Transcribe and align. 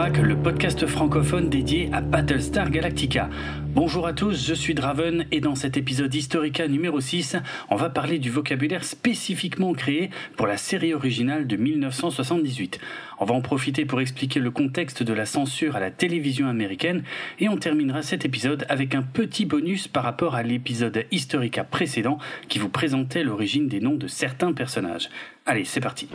Le 0.00 0.34
podcast 0.34 0.86
francophone 0.86 1.50
dédié 1.50 1.90
à 1.92 2.00
Battlestar 2.00 2.70
Galactica. 2.70 3.28
Bonjour 3.74 4.06
à 4.06 4.14
tous, 4.14 4.46
je 4.46 4.54
suis 4.54 4.72
Draven 4.72 5.26
et 5.30 5.40
dans 5.40 5.54
cet 5.54 5.76
épisode 5.76 6.14
Historica 6.14 6.66
numéro 6.68 7.00
6, 7.00 7.36
on 7.68 7.76
va 7.76 7.90
parler 7.90 8.18
du 8.18 8.30
vocabulaire 8.30 8.82
spécifiquement 8.82 9.74
créé 9.74 10.08
pour 10.38 10.46
la 10.46 10.56
série 10.56 10.94
originale 10.94 11.46
de 11.46 11.56
1978. 11.56 12.80
On 13.18 13.26
va 13.26 13.34
en 13.34 13.42
profiter 13.42 13.84
pour 13.84 14.00
expliquer 14.00 14.40
le 14.40 14.50
contexte 14.50 15.02
de 15.02 15.12
la 15.12 15.26
censure 15.26 15.76
à 15.76 15.80
la 15.80 15.90
télévision 15.90 16.48
américaine 16.48 17.04
et 17.38 17.50
on 17.50 17.58
terminera 17.58 18.00
cet 18.00 18.24
épisode 18.24 18.64
avec 18.70 18.94
un 18.94 19.02
petit 19.02 19.44
bonus 19.44 19.86
par 19.86 20.04
rapport 20.04 20.34
à 20.34 20.42
l'épisode 20.42 21.04
Historica 21.10 21.62
précédent 21.62 22.16
qui 22.48 22.58
vous 22.58 22.70
présentait 22.70 23.22
l'origine 23.22 23.68
des 23.68 23.80
noms 23.80 23.96
de 23.96 24.08
certains 24.08 24.54
personnages. 24.54 25.10
Allez, 25.44 25.66
c'est 25.66 25.80
parti. 25.80 26.08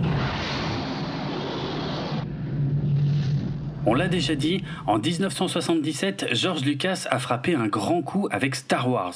On 3.88 3.94
l'a 3.94 4.08
déjà 4.08 4.34
dit, 4.34 4.64
en 4.88 4.98
1977, 4.98 6.30
George 6.32 6.66
Lucas 6.66 7.06
a 7.12 7.20
frappé 7.20 7.54
un 7.54 7.68
grand 7.68 8.02
coup 8.02 8.28
avec 8.32 8.56
Star 8.56 8.90
Wars. 8.90 9.14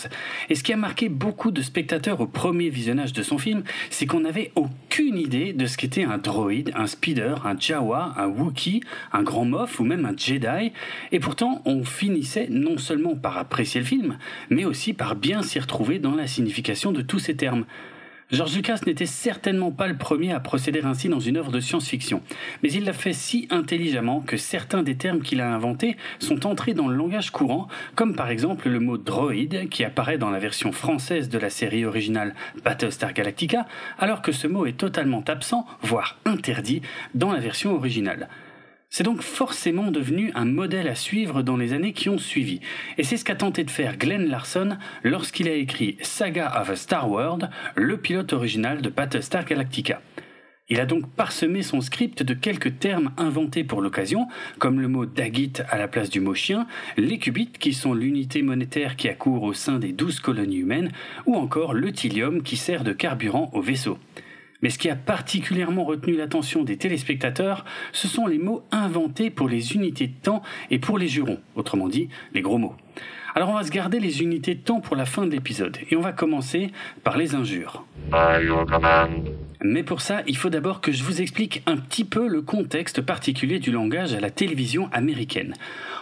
Et 0.49 0.53
ce 0.53 0.61
qui 0.61 0.71
a 0.71 0.77
marqué 0.77 1.09
beaucoup 1.09 1.49
de 1.49 1.63
spectateurs 1.63 2.21
au 2.21 2.27
premier 2.27 2.69
visionnage 2.69 3.11
de 3.11 3.23
son 3.23 3.39
film, 3.39 3.63
c'est 3.89 4.05
qu'on 4.05 4.19
n'avait 4.19 4.51
aucune 4.53 5.17
idée 5.17 5.53
de 5.53 5.65
ce 5.65 5.75
qu'était 5.75 6.03
un 6.03 6.19
droïde, 6.19 6.71
un 6.75 6.85
speeder, 6.85 7.47
un 7.47 7.59
Jawa, 7.59 8.13
un 8.15 8.27
Wookiee, 8.27 8.81
un 9.11 9.23
grand 9.23 9.45
Moff 9.45 9.79
ou 9.79 9.85
même 9.85 10.05
un 10.05 10.15
Jedi. 10.15 10.71
Et 11.11 11.19
pourtant, 11.19 11.63
on 11.65 11.83
finissait 11.83 12.45
non 12.51 12.77
seulement 12.77 13.15
par 13.15 13.39
apprécier 13.39 13.81
le 13.81 13.87
film, 13.87 14.19
mais 14.51 14.65
aussi 14.65 14.93
par 14.93 15.15
bien 15.15 15.41
s'y 15.41 15.59
retrouver 15.59 15.97
dans 15.97 16.13
la 16.13 16.27
signification 16.27 16.91
de 16.91 17.01
tous 17.01 17.17
ces 17.17 17.35
termes. 17.35 17.65
George 18.31 18.55
Lucas 18.55 18.81
n'était 18.85 19.07
certainement 19.07 19.71
pas 19.71 19.87
le 19.87 19.97
premier 19.97 20.33
à 20.33 20.39
procéder 20.39 20.81
ainsi 20.83 21.09
dans 21.09 21.19
une 21.19 21.37
œuvre 21.37 21.51
de 21.51 21.59
science-fiction, 21.59 22.21
mais 22.61 22.71
il 22.71 22.85
l'a 22.85 22.93
fait 22.93 23.11
si 23.11 23.47
intelligemment 23.49 24.21
que 24.21 24.37
certains 24.37 24.83
des 24.83 24.95
termes 24.95 25.21
qu'il 25.21 25.41
a 25.41 25.51
inventés 25.51 25.97
sont 26.19 26.45
entrés 26.45 26.75
dans 26.75 26.87
le 26.87 26.95
langage 26.95 27.31
courant, 27.31 27.67
comme 27.95 28.15
par 28.15 28.29
exemple 28.29 28.69
le 28.69 28.79
mot 28.79 28.99
droïde 28.99 29.67
qui 29.69 29.83
apparaît 29.83 30.19
dans 30.19 30.29
la 30.29 30.37
version 30.37 30.71
française 30.71 31.27
de 31.29 31.39
la 31.39 31.49
série 31.49 31.85
originale 31.85 32.35
Battlestar 32.63 33.13
Galactica, 33.13 33.65
alors 33.97 34.21
que 34.21 34.31
ce 34.31 34.45
mot 34.45 34.67
est 34.67 34.77
totalement 34.77 35.23
absent, 35.27 35.65
voire 35.81 36.19
interdit, 36.25 36.83
dans 37.15 37.31
la 37.31 37.39
version 37.39 37.73
originale. 37.73 38.29
C'est 38.91 39.03
donc 39.03 39.21
forcément 39.21 39.91
devenu 39.91 40.31
un 40.33 40.45
modèle 40.45 40.87
à 40.87 40.95
suivre 40.95 41.43
dans 41.43 41.57
les 41.57 41.73
années 41.73 41.93
qui 41.93 42.09
ont 42.09 42.17
suivi. 42.17 42.59
Et 42.97 43.03
c'est 43.03 43.17
ce 43.17 43.25
qu'a 43.25 43.35
tenté 43.35 43.63
de 43.63 43.69
faire 43.69 43.97
Glenn 43.97 44.27
Larson 44.27 44.77
lorsqu'il 45.03 45.47
a 45.47 45.53
écrit 45.53 45.97
Saga 46.01 46.59
of 46.59 46.71
a 46.71 46.75
Star 46.75 47.09
World, 47.09 47.51
le 47.75 47.97
pilote 47.97 48.33
original 48.33 48.81
de 48.81 48.89
Battlestar 48.89 49.45
Galactica. 49.45 50.01
Il 50.71 50.79
a 50.79 50.85
donc 50.85 51.07
parsemé 51.11 51.61
son 51.61 51.81
script 51.81 52.23
de 52.23 52.33
quelques 52.33 52.79
termes 52.79 53.11
inventés 53.17 53.63
pour 53.63 53.81
l'occasion, 53.81 54.27
comme 54.57 54.79
le 54.79 54.87
mot 54.87 55.05
Dagit 55.05 55.53
à 55.69 55.77
la 55.77 55.87
place 55.87 56.09
du 56.09 56.19
mot 56.19 56.35
chien, 56.35 56.67
les 56.97 57.17
qubits 57.19 57.51
qui 57.59 57.73
sont 57.73 57.93
l'unité 57.93 58.41
monétaire 58.43 58.95
qui 58.95 59.07
accourt 59.07 59.43
au 59.43 59.53
sein 59.53 59.79
des 59.79 59.93
douze 59.93 60.19
colonies 60.19 60.57
humaines, 60.57 60.91
ou 61.25 61.35
encore 61.35 61.73
le 61.73 61.91
thylium 61.91 62.43
qui 62.43 62.55
sert 62.55 62.83
de 62.83 62.93
carburant 62.93 63.49
au 63.53 63.61
vaisseau. 63.61 63.97
Mais 64.61 64.69
ce 64.69 64.77
qui 64.77 64.89
a 64.89 64.95
particulièrement 64.95 65.85
retenu 65.85 66.15
l'attention 66.15 66.63
des 66.63 66.77
téléspectateurs, 66.77 67.65
ce 67.93 68.07
sont 68.07 68.27
les 68.27 68.37
mots 68.37 68.63
inventés 68.71 69.29
pour 69.29 69.47
les 69.47 69.73
unités 69.73 70.07
de 70.07 70.21
temps 70.21 70.41
et 70.69 70.79
pour 70.79 70.97
les 70.97 71.07
jurons, 71.07 71.39
autrement 71.55 71.87
dit, 71.87 72.09
les 72.33 72.41
gros 72.41 72.57
mots. 72.57 72.75
Alors 73.35 73.49
on 73.49 73.53
va 73.53 73.63
se 73.63 73.71
garder 73.71 73.99
les 73.99 74.21
unités 74.21 74.55
de 74.55 74.59
temps 74.59 74.81
pour 74.81 74.95
la 74.95 75.05
fin 75.05 75.25
de 75.25 75.31
l'épisode, 75.31 75.77
et 75.89 75.95
on 75.95 76.01
va 76.01 76.11
commencer 76.11 76.71
par 77.03 77.17
les 77.17 77.35
injures. 77.35 77.85
Mais 79.61 79.83
pour 79.83 79.99
ça, 79.99 80.21
il 80.25 80.37
faut 80.37 80.49
d'abord 80.49 80.79
que 80.79 80.93
je 80.93 81.03
vous 81.03 81.21
explique 81.21 81.61
un 81.65 81.75
petit 81.75 82.05
peu 82.05 82.29
le 82.29 82.41
contexte 82.41 83.01
particulier 83.01 83.59
du 83.59 83.71
langage 83.71 84.13
à 84.13 84.21
la 84.21 84.29
télévision 84.29 84.89
américaine. 84.93 85.53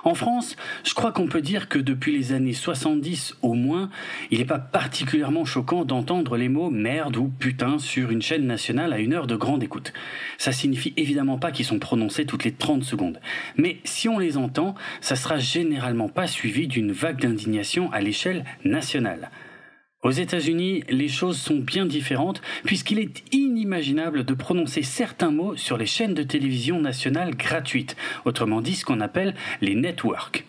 En 0.04 0.14
France, 0.14 0.56
je 0.84 0.94
crois 0.94 1.12
qu'on 1.12 1.28
peut 1.28 1.42
dire 1.42 1.68
que 1.68 1.80
depuis 1.80 2.16
les 2.16 2.34
années 2.34 2.54
70 2.54 3.38
au 3.42 3.54
moins, 3.56 3.90
il 4.30 4.38
n'est 4.38 4.46
pas 4.46 4.60
particulièrement 4.60 5.44
choquant 5.44 5.86
d'entendre 5.86 6.38
les 6.38 6.50
mots 6.50 6.70
merde 6.70 7.18
ou 7.18 7.32
putain 7.40 7.80
sur 7.80 8.12
une 8.12 8.22
chaîne 8.22 8.46
nationale 8.46 8.94
à 8.94 9.00
une 9.00 9.14
heure 9.14 9.26
de 9.26 9.36
grande 9.36 9.64
écoute. 9.64 9.92
Ça 10.38 10.52
signifie 10.52 10.94
évidemment 10.96 11.40
pas 11.40 11.52
qu'ils 11.52 11.66
sont 11.66 11.80
prononcés 11.80 12.26
toutes 12.26 12.44
les 12.44 12.54
30 12.54 12.84
secondes. 12.84 13.20
Mais 13.58 13.78
si 13.86 14.08
on 14.08 14.20
les 14.20 14.38
entend, 14.38 14.76
ça 15.02 15.16
sera 15.16 15.40
généralement 15.40 16.10
pas 16.10 16.28
suivi 16.28 16.68
d'une 16.68 16.87
vague 16.92 17.22
d'indignation 17.22 17.92
à 17.92 18.02
l'échelle 18.02 18.46
nationale. 18.64 19.30
Aux 20.04 20.12
États-Unis, 20.12 20.84
les 20.90 21.08
choses 21.08 21.38
sont 21.38 21.58
bien 21.58 21.86
différentes 21.86 22.42
puisqu'il 22.66 23.00
est 23.00 23.24
inimaginable 23.34 24.24
de 24.24 24.34
prononcer 24.34 24.84
certains 24.84 25.32
mots 25.32 25.56
sur 25.56 25.78
les 25.78 25.88
chaînes 25.88 26.14
de 26.14 26.24
télévision 26.24 26.80
nationales 26.80 27.36
gratuites, 27.36 27.96
autrement 28.24 28.62
dit 28.62 28.76
ce 28.76 28.86
qu'on 28.86 29.02
appelle 29.02 29.34
les 29.62 29.76
networks. 29.76 30.46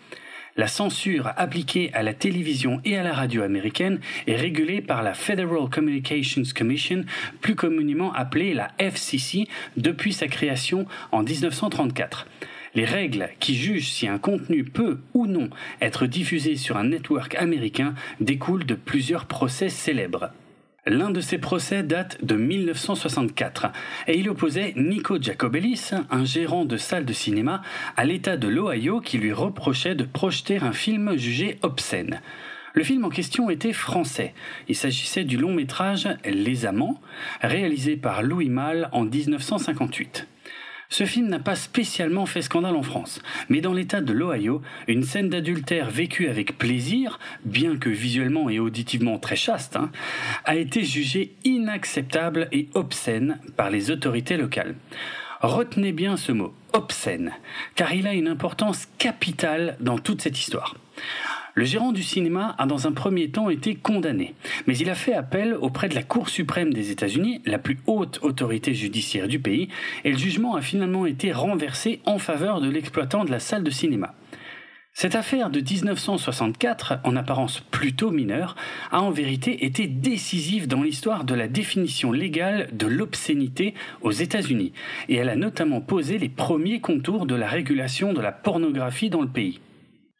La 0.55 0.67
censure 0.67 1.31
appliquée 1.37 1.89
à 1.93 2.03
la 2.03 2.13
télévision 2.13 2.81
et 2.83 2.97
à 2.97 3.03
la 3.03 3.13
radio 3.13 3.43
américaine 3.43 3.99
est 4.27 4.35
régulée 4.35 4.81
par 4.81 5.03
la 5.03 5.13
Federal 5.13 5.69
Communications 5.69 6.43
Commission, 6.55 7.05
plus 7.41 7.55
communément 7.55 8.13
appelée 8.13 8.53
la 8.53 8.67
FCC, 8.77 9.47
depuis 9.77 10.13
sa 10.13 10.27
création 10.27 10.85
en 11.11 11.23
1934. 11.23 12.27
Les 12.75 12.85
règles 12.85 13.29
qui 13.39 13.55
jugent 13.55 13.89
si 13.89 14.07
un 14.07 14.19
contenu 14.19 14.63
peut 14.63 14.99
ou 15.13 15.25
non 15.25 15.49
être 15.81 16.05
diffusé 16.05 16.55
sur 16.55 16.77
un 16.77 16.85
network 16.85 17.35
américain 17.35 17.95
découlent 18.19 18.65
de 18.65 18.75
plusieurs 18.75 19.25
procès 19.25 19.69
célèbres. 19.69 20.31
L'un 20.85 21.11
de 21.11 21.19
ces 21.19 21.37
procès 21.37 21.83
date 21.83 22.23
de 22.23 22.35
1964 22.35 23.67
et 24.07 24.17
il 24.17 24.29
opposait 24.29 24.73
Nico 24.75 25.21
Jacobellis, 25.21 25.91
un 26.09 26.23
gérant 26.23 26.65
de 26.65 26.77
salle 26.77 27.05
de 27.05 27.13
cinéma, 27.13 27.61
à 27.97 28.05
l'État 28.05 28.37
de 28.37 28.47
l'Ohio 28.47 29.01
qui 29.01 29.17
lui 29.17 29.33
reprochait 29.33 29.95
de 29.95 30.05
projeter 30.05 30.57
un 30.57 30.71
film 30.71 31.17
jugé 31.17 31.59
obscène. 31.63 32.21
Le 32.73 32.83
film 32.83 33.03
en 33.03 33.09
question 33.09 33.49
était 33.49 33.73
français. 33.73 34.33
Il 34.67 34.75
s'agissait 34.75 35.25
du 35.25 35.37
long 35.37 35.53
métrage 35.53 36.07
Les 36.23 36.65
Amants, 36.65 37.01
réalisé 37.41 37.97
par 37.97 38.23
Louis 38.23 38.49
Malle 38.49 38.89
en 38.91 39.03
1958. 39.03 40.27
Ce 40.91 41.05
film 41.05 41.27
n'a 41.27 41.37
pas 41.37 41.55
spécialement 41.55 42.25
fait 42.25 42.41
scandale 42.41 42.75
en 42.75 42.81
France, 42.81 43.21
mais 43.47 43.61
dans 43.61 43.73
l'état 43.73 44.01
de 44.01 44.11
l'Ohio, 44.11 44.63
une 44.87 45.03
scène 45.03 45.29
d'adultère 45.29 45.91
vécue 45.91 46.27
avec 46.27 46.57
plaisir, 46.57 47.19
bien 47.45 47.77
que 47.77 47.89
visuellement 47.89 48.49
et 48.49 48.57
auditivement 48.57 49.19
très 49.19 49.35
chaste, 49.35 49.75
hein, 49.75 49.91
a 50.45 50.55
été 50.55 50.83
jugée 50.83 51.35
inacceptable 51.43 52.47
et 52.51 52.69
obscène 52.73 53.39
par 53.55 53.69
les 53.69 53.91
autorités 53.91 54.35
locales. 54.35 54.75
Retenez 55.41 55.91
bien 55.91 56.17
ce 56.17 56.31
mot, 56.31 56.55
obscène, 56.73 57.33
car 57.75 57.93
il 57.93 58.07
a 58.07 58.13
une 58.13 58.27
importance 58.27 58.87
capitale 58.97 59.77
dans 59.79 59.99
toute 59.99 60.23
cette 60.23 60.39
histoire. 60.39 60.75
Le 61.59 61.65
gérant 61.65 61.91
du 61.91 62.03
cinéma 62.03 62.55
a 62.57 62.65
dans 62.65 62.87
un 62.87 62.93
premier 62.93 63.31
temps 63.31 63.49
été 63.49 63.75
condamné, 63.75 64.33
mais 64.65 64.77
il 64.77 64.89
a 64.89 64.95
fait 64.95 65.13
appel 65.13 65.53
auprès 65.55 65.89
de 65.89 65.93
la 65.93 66.03
Cour 66.03 66.29
suprême 66.29 66.73
des 66.73 66.89
États-Unis, 66.89 67.41
la 67.45 67.57
plus 67.57 67.79
haute 67.85 68.19
autorité 68.21 68.73
judiciaire 68.73 69.27
du 69.27 69.39
pays, 69.39 69.67
et 70.05 70.11
le 70.13 70.17
jugement 70.17 70.55
a 70.55 70.61
finalement 70.61 71.05
été 71.05 71.33
renversé 71.33 71.99
en 72.05 72.17
faveur 72.17 72.61
de 72.61 72.69
l'exploitant 72.69 73.25
de 73.25 73.31
la 73.31 73.41
salle 73.41 73.65
de 73.65 73.71
cinéma. 73.71 74.15
Cette 74.93 75.15
affaire 75.15 75.49
de 75.49 75.59
1964, 75.59 76.99
en 77.03 77.17
apparence 77.17 77.59
plutôt 77.59 78.11
mineure, 78.11 78.55
a 78.93 79.01
en 79.01 79.11
vérité 79.11 79.65
été 79.65 79.85
décisive 79.85 80.65
dans 80.65 80.81
l'histoire 80.81 81.25
de 81.25 81.35
la 81.35 81.49
définition 81.49 82.13
légale 82.13 82.69
de 82.71 82.87
l'obscénité 82.87 83.73
aux 83.99 84.11
États-Unis, 84.11 84.71
et 85.09 85.15
elle 85.15 85.27
a 85.27 85.35
notamment 85.35 85.81
posé 85.81 86.19
les 86.19 86.29
premiers 86.29 86.79
contours 86.79 87.25
de 87.25 87.35
la 87.35 87.49
régulation 87.49 88.13
de 88.13 88.21
la 88.21 88.31
pornographie 88.31 89.09
dans 89.09 89.21
le 89.21 89.27
pays. 89.27 89.59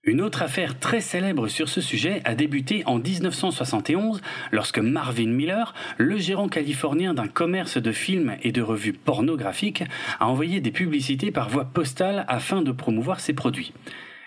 Une 0.09 0.21
autre 0.21 0.41
affaire 0.41 0.79
très 0.79 1.01
célèbre 1.01 1.47
sur 1.50 1.69
ce 1.69 1.81
sujet 1.81 2.23
a 2.25 2.33
débuté 2.33 2.81
en 2.88 2.97
1971 2.97 4.21
lorsque 4.51 4.79
Marvin 4.79 5.27
Miller, 5.27 5.75
le 6.00 6.17
gérant 6.17 6.47
californien 6.47 7.13
d'un 7.13 7.27
commerce 7.27 7.77
de 7.77 7.91
films 7.91 8.35
et 8.41 8.51
de 8.51 8.63
revues 8.63 8.94
pornographiques, 8.94 9.83
a 10.19 10.27
envoyé 10.27 10.61
des 10.61 10.71
publicités 10.71 11.29
par 11.29 11.47
voie 11.47 11.65
postale 11.65 12.25
afin 12.27 12.63
de 12.63 12.71
promouvoir 12.71 13.19
ses 13.19 13.33
produits. 13.33 13.71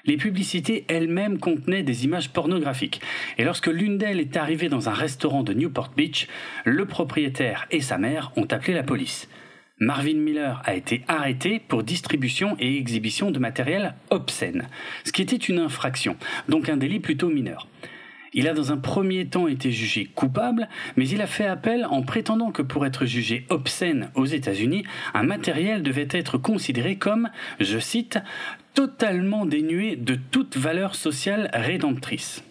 Les 0.04 0.16
publicités 0.16 0.84
elles-mêmes 0.86 1.40
contenaient 1.40 1.82
des 1.82 2.04
images 2.04 2.30
pornographiques, 2.30 3.00
et 3.36 3.42
lorsque 3.42 3.66
l'une 3.66 3.98
d'elles 3.98 4.20
est 4.20 4.36
arrivée 4.36 4.68
dans 4.68 4.88
un 4.88 4.94
restaurant 4.94 5.42
de 5.42 5.52
Newport 5.52 5.90
Beach, 5.96 6.28
le 6.64 6.86
propriétaire 6.86 7.66
et 7.72 7.80
sa 7.80 7.98
mère 7.98 8.30
ont 8.36 8.46
appelé 8.52 8.72
la 8.72 8.84
police. 8.84 9.28
Marvin 9.82 10.14
Miller 10.14 10.62
a 10.64 10.76
été 10.76 11.02
arrêté 11.08 11.58
pour 11.58 11.82
distribution 11.82 12.56
et 12.60 12.76
exhibition 12.76 13.32
de 13.32 13.40
matériel 13.40 13.94
obscène, 14.10 14.68
ce 15.02 15.10
qui 15.10 15.22
était 15.22 15.34
une 15.34 15.58
infraction, 15.58 16.16
donc 16.48 16.68
un 16.68 16.76
délit 16.76 17.00
plutôt 17.00 17.28
mineur. 17.28 17.66
Il 18.32 18.46
a 18.46 18.54
dans 18.54 18.70
un 18.70 18.76
premier 18.76 19.26
temps 19.26 19.48
été 19.48 19.72
jugé 19.72 20.08
coupable, 20.14 20.68
mais 20.96 21.08
il 21.08 21.20
a 21.20 21.26
fait 21.26 21.46
appel 21.46 21.84
en 21.84 22.02
prétendant 22.02 22.52
que 22.52 22.62
pour 22.62 22.86
être 22.86 23.06
jugé 23.06 23.44
obscène 23.48 24.12
aux 24.14 24.24
États-Unis, 24.24 24.84
un 25.14 25.24
matériel 25.24 25.82
devait 25.82 26.08
être 26.12 26.38
considéré 26.38 26.94
comme, 26.94 27.28
je 27.58 27.80
cite, 27.80 28.20
totalement 28.74 29.46
dénué 29.46 29.96
de 29.96 30.14
toute 30.14 30.56
valeur 30.56 30.94
sociale 30.94 31.50
rédemptrice. 31.52 32.44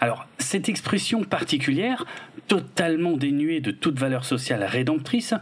Alors, 0.00 0.26
cette 0.38 0.68
expression 0.68 1.24
particulière, 1.24 2.06
totalement 2.46 3.16
dénuée 3.16 3.60
de 3.60 3.70
toute 3.70 3.98
valeur 3.98 4.24
sociale 4.24 4.64
rédemptrice, 4.64 5.34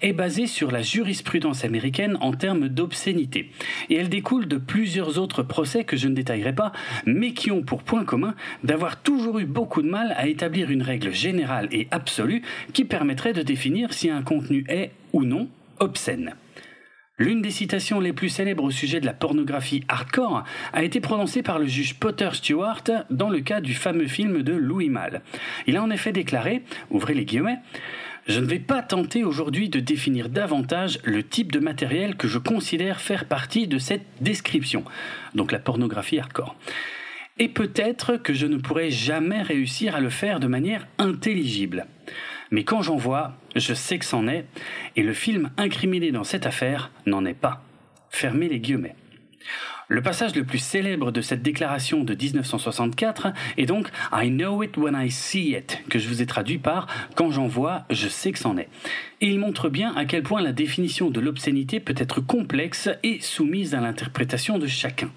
est 0.00 0.14
basée 0.14 0.46
sur 0.46 0.70
la 0.70 0.80
jurisprudence 0.80 1.64
américaine 1.64 2.16
en 2.20 2.32
termes 2.32 2.68
d'obscénité. 2.68 3.50
Et 3.90 3.96
elle 3.96 4.08
découle 4.08 4.48
de 4.48 4.56
plusieurs 4.56 5.18
autres 5.18 5.42
procès 5.42 5.84
que 5.84 5.96
je 5.96 6.08
ne 6.08 6.14
détaillerai 6.14 6.54
pas, 6.54 6.72
mais 7.04 7.32
qui 7.32 7.50
ont 7.50 7.62
pour 7.62 7.82
point 7.82 8.04
commun 8.04 8.34
d'avoir 8.64 9.00
toujours 9.02 9.38
eu 9.38 9.44
beaucoup 9.44 9.82
de 9.82 9.90
mal 9.90 10.14
à 10.16 10.26
établir 10.26 10.70
une 10.70 10.82
règle 10.82 11.12
générale 11.12 11.68
et 11.70 11.88
absolue 11.90 12.42
qui 12.72 12.84
permettrait 12.84 13.34
de 13.34 13.42
définir 13.42 13.92
si 13.92 14.08
un 14.08 14.22
contenu 14.22 14.64
est 14.68 14.92
ou 15.12 15.24
non 15.24 15.48
obscène. 15.78 16.34
L'une 17.18 17.40
des 17.40 17.50
citations 17.50 17.98
les 17.98 18.12
plus 18.12 18.28
célèbres 18.28 18.64
au 18.64 18.70
sujet 18.70 19.00
de 19.00 19.06
la 19.06 19.14
pornographie 19.14 19.82
hardcore 19.88 20.44
a 20.74 20.84
été 20.84 21.00
prononcée 21.00 21.42
par 21.42 21.58
le 21.58 21.64
juge 21.64 21.94
Potter 21.94 22.28
Stewart 22.34 22.84
dans 23.08 23.30
le 23.30 23.40
cas 23.40 23.62
du 23.62 23.72
fameux 23.72 24.06
film 24.06 24.42
de 24.42 24.52
Louis 24.52 24.90
Malle. 24.90 25.22
Il 25.66 25.78
a 25.78 25.82
en 25.82 25.88
effet 25.88 26.12
déclaré, 26.12 26.62
ouvrez 26.90 27.14
les 27.14 27.24
guillemets, 27.24 27.60
je 28.26 28.38
ne 28.38 28.44
vais 28.44 28.58
pas 28.58 28.82
tenter 28.82 29.24
aujourd'hui 29.24 29.70
de 29.70 29.80
définir 29.80 30.28
davantage 30.28 30.98
le 31.04 31.22
type 31.22 31.52
de 31.52 31.58
matériel 31.58 32.16
que 32.16 32.28
je 32.28 32.36
considère 32.36 33.00
faire 33.00 33.24
partie 33.24 33.66
de 33.66 33.78
cette 33.78 34.04
description, 34.20 34.84
donc 35.34 35.52
la 35.52 35.58
pornographie 35.58 36.18
hardcore. 36.18 36.54
Et 37.38 37.48
peut-être 37.48 38.18
que 38.18 38.34
je 38.34 38.46
ne 38.46 38.58
pourrai 38.58 38.90
jamais 38.90 39.40
réussir 39.40 39.94
à 39.94 40.00
le 40.00 40.10
faire 40.10 40.38
de 40.38 40.48
manière 40.48 40.86
intelligible. 40.98 41.86
Mais 42.50 42.64
quand 42.64 42.82
j'en 42.82 42.96
vois, 42.96 43.36
je 43.54 43.74
sais 43.74 43.98
que 43.98 44.04
c'en 44.04 44.28
est, 44.28 44.46
et 44.96 45.02
le 45.02 45.12
film 45.12 45.50
incriminé 45.56 46.12
dans 46.12 46.24
cette 46.24 46.46
affaire 46.46 46.90
n'en 47.06 47.24
est 47.24 47.34
pas. 47.34 47.62
Fermez 48.10 48.48
les 48.48 48.60
guillemets. 48.60 48.96
Le 49.88 50.02
passage 50.02 50.34
le 50.34 50.42
plus 50.42 50.58
célèbre 50.58 51.12
de 51.12 51.20
cette 51.20 51.42
déclaration 51.42 52.02
de 52.02 52.14
1964 52.14 53.28
est 53.56 53.66
donc 53.66 53.88
I 54.12 54.30
know 54.30 54.64
it 54.64 54.76
when 54.76 54.96
I 55.00 55.12
see 55.12 55.54
it, 55.56 55.78
que 55.88 56.00
je 56.00 56.08
vous 56.08 56.22
ai 56.22 56.26
traduit 56.26 56.58
par 56.58 56.88
Quand 57.14 57.30
j'en 57.30 57.46
vois, 57.46 57.84
je 57.90 58.08
sais 58.08 58.32
que 58.32 58.38
c'en 58.38 58.56
est. 58.56 58.68
Et 59.20 59.28
il 59.28 59.38
montre 59.38 59.68
bien 59.68 59.94
à 59.94 60.04
quel 60.04 60.24
point 60.24 60.42
la 60.42 60.52
définition 60.52 61.08
de 61.08 61.20
l'obscénité 61.20 61.78
peut 61.78 61.94
être 61.96 62.20
complexe 62.20 62.88
et 63.04 63.20
soumise 63.20 63.76
à 63.76 63.80
l'interprétation 63.80 64.58
de 64.58 64.66
chacun. 64.66 65.10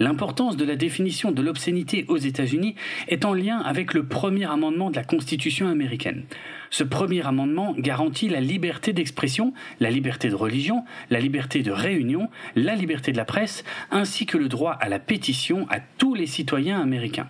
L'importance 0.00 0.56
de 0.56 0.64
la 0.64 0.76
définition 0.76 1.32
de 1.32 1.42
l'obscénité 1.42 2.04
aux 2.08 2.16
États-Unis 2.16 2.76
est 3.08 3.24
en 3.24 3.34
lien 3.34 3.58
avec 3.58 3.94
le 3.94 4.04
premier 4.06 4.44
amendement 4.44 4.90
de 4.90 4.96
la 4.96 5.02
Constitution 5.02 5.66
américaine. 5.68 6.24
Ce 6.70 6.84
premier 6.84 7.26
amendement 7.26 7.74
garantit 7.76 8.28
la 8.28 8.40
liberté 8.40 8.92
d'expression, 8.92 9.52
la 9.80 9.90
liberté 9.90 10.28
de 10.28 10.34
religion, 10.34 10.84
la 11.10 11.18
liberté 11.18 11.62
de 11.62 11.72
réunion, 11.72 12.28
la 12.54 12.76
liberté 12.76 13.10
de 13.10 13.16
la 13.16 13.24
presse, 13.24 13.64
ainsi 13.90 14.24
que 14.26 14.38
le 14.38 14.48
droit 14.48 14.72
à 14.72 14.88
la 14.88 15.00
pétition 15.00 15.66
à 15.70 15.80
tous 15.80 16.14
les 16.14 16.26
citoyens 16.26 16.80
américains. 16.80 17.28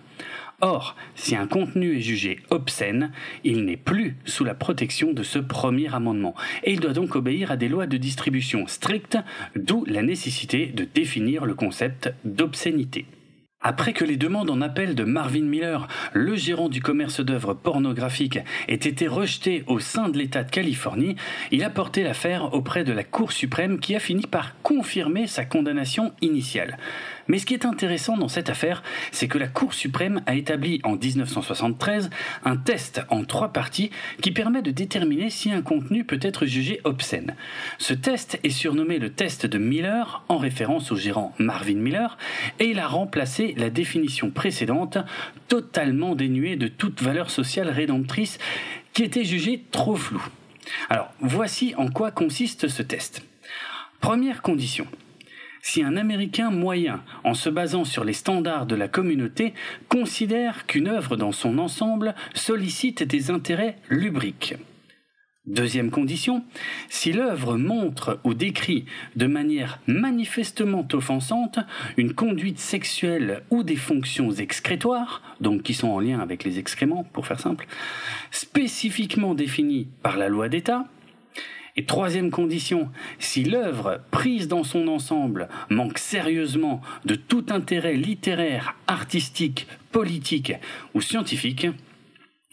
Or, 0.61 0.95
si 1.15 1.35
un 1.35 1.47
contenu 1.47 1.97
est 1.97 2.01
jugé 2.01 2.39
obscène, 2.49 3.11
il 3.45 3.63
n'est 3.63 3.77
plus 3.77 4.17
sous 4.25 4.43
la 4.43 4.53
protection 4.53 5.13
de 5.13 5.23
ce 5.23 5.39
premier 5.39 5.93
amendement, 5.93 6.35
et 6.63 6.73
il 6.73 6.81
doit 6.81 6.93
donc 6.93 7.15
obéir 7.15 7.51
à 7.51 7.57
des 7.57 7.69
lois 7.69 7.87
de 7.87 7.95
distribution 7.95 8.67
strictes, 8.67 9.17
d'où 9.55 9.85
la 9.85 10.01
nécessité 10.01 10.65
de 10.67 10.83
définir 10.83 11.45
le 11.45 11.53
concept 11.53 12.13
d'obscénité. 12.25 13.05
Après 13.61 13.91
que 13.91 14.05
les 14.05 14.15
demandes 14.15 14.49
en 14.49 14.61
appel 14.61 14.95
de 14.95 15.03
Marvin 15.03 15.43
Miller, 15.43 15.89
le 16.13 16.33
gérant 16.37 16.69
du 16.69 16.81
commerce 16.81 17.19
d'œuvres 17.19 17.53
pornographiques, 17.53 18.39
aient 18.69 18.75
été 18.75 19.05
rejetées 19.05 19.65
au 19.67 19.79
sein 19.79 20.07
de 20.07 20.17
l'État 20.17 20.45
de 20.45 20.51
Californie, 20.51 21.17
il 21.51 21.65
a 21.65 21.69
porté 21.69 22.03
l'affaire 22.03 22.53
auprès 22.53 22.85
de 22.85 22.93
la 22.93 23.03
Cour 23.03 23.33
suprême 23.33 23.79
qui 23.79 23.95
a 23.95 23.99
fini 23.99 24.25
par 24.27 24.61
confirmer 24.61 25.27
sa 25.27 25.43
condamnation 25.43 26.13
initiale. 26.21 26.77
Mais 27.29 27.37
ce 27.37 27.45
qui 27.45 27.53
est 27.53 27.65
intéressant 27.65 28.17
dans 28.17 28.27
cette 28.27 28.49
affaire, 28.49 28.83
c'est 29.11 29.29
que 29.29 29.37
la 29.37 29.47
Cour 29.47 29.73
suprême 29.73 30.21
a 30.25 30.35
établi 30.35 30.81
en 30.83 30.95
1973 30.95 32.09
un 32.43 32.57
test 32.57 33.01
en 33.09 33.23
trois 33.23 33.53
parties 33.53 33.91
qui 34.21 34.31
permet 34.31 34.61
de 34.61 34.71
déterminer 34.71 35.29
si 35.29 35.51
un 35.51 35.61
contenu 35.61 36.03
peut 36.03 36.19
être 36.21 36.45
jugé 36.45 36.81
obscène. 36.83 37.35
Ce 37.77 37.93
test 37.93 38.39
est 38.43 38.49
surnommé 38.49 38.97
le 38.99 39.11
test 39.11 39.45
de 39.45 39.57
Miller 39.57 40.23
en 40.27 40.37
référence 40.37 40.91
au 40.91 40.95
gérant 40.95 41.33
Marvin 41.37 41.75
Miller 41.75 42.17
et 42.59 42.65
il 42.65 42.79
a 42.79 42.87
remplacé 42.87 43.53
la 43.57 43.69
définition 43.69 44.31
précédente 44.31 44.97
totalement 45.47 46.15
dénuée 46.15 46.55
de 46.55 46.67
toute 46.67 47.01
valeur 47.01 47.29
sociale 47.29 47.69
rédemptrice 47.69 48.39
qui 48.93 49.03
était 49.03 49.23
jugée 49.23 49.63
trop 49.71 49.95
floue. 49.95 50.25
Alors, 50.89 51.13
voici 51.21 51.75
en 51.77 51.89
quoi 51.89 52.11
consiste 52.11 52.67
ce 52.67 52.81
test. 52.81 53.23
Première 54.01 54.41
condition 54.41 54.87
si 55.61 55.83
un 55.83 55.97
Américain 55.97 56.51
moyen, 56.51 57.03
en 57.23 57.33
se 57.33 57.49
basant 57.49 57.85
sur 57.85 58.03
les 58.03 58.13
standards 58.13 58.65
de 58.65 58.75
la 58.75 58.87
communauté, 58.87 59.53
considère 59.87 60.65
qu'une 60.65 60.87
œuvre 60.87 61.15
dans 61.15 61.31
son 61.31 61.57
ensemble 61.57 62.15
sollicite 62.33 63.03
des 63.03 63.31
intérêts 63.31 63.77
lubriques. 63.89 64.55
Deuxième 65.49 65.89
condition, 65.89 66.43
si 66.89 67.11
l'œuvre 67.11 67.57
montre 67.57 68.19
ou 68.23 68.35
décrit 68.35 68.85
de 69.15 69.25
manière 69.25 69.79
manifestement 69.87 70.87
offensante 70.93 71.57
une 71.97 72.13
conduite 72.13 72.59
sexuelle 72.59 73.41
ou 73.49 73.63
des 73.63 73.75
fonctions 73.75 74.31
excrétoires, 74.31 75.23
donc 75.41 75.63
qui 75.63 75.73
sont 75.73 75.87
en 75.87 75.99
lien 75.99 76.19
avec 76.19 76.43
les 76.43 76.59
excréments 76.59 77.03
pour 77.03 77.25
faire 77.25 77.39
simple, 77.39 77.65
spécifiquement 78.29 79.33
définies 79.33 79.87
par 80.03 80.17
la 80.17 80.27
loi 80.27 80.49
d'État, 80.49 80.85
et 81.79 81.85
troisième 81.85 82.29
condition, 82.29 82.89
si 83.19 83.45
l'œuvre 83.45 84.01
prise 84.11 84.49
dans 84.49 84.65
son 84.65 84.89
ensemble 84.89 85.47
manque 85.69 85.97
sérieusement 85.97 86.81
de 87.05 87.15
tout 87.15 87.45
intérêt 87.51 87.93
littéraire, 87.93 88.75
artistique, 88.87 89.65
politique 89.93 90.51
ou 90.93 90.99
scientifique, 90.99 91.67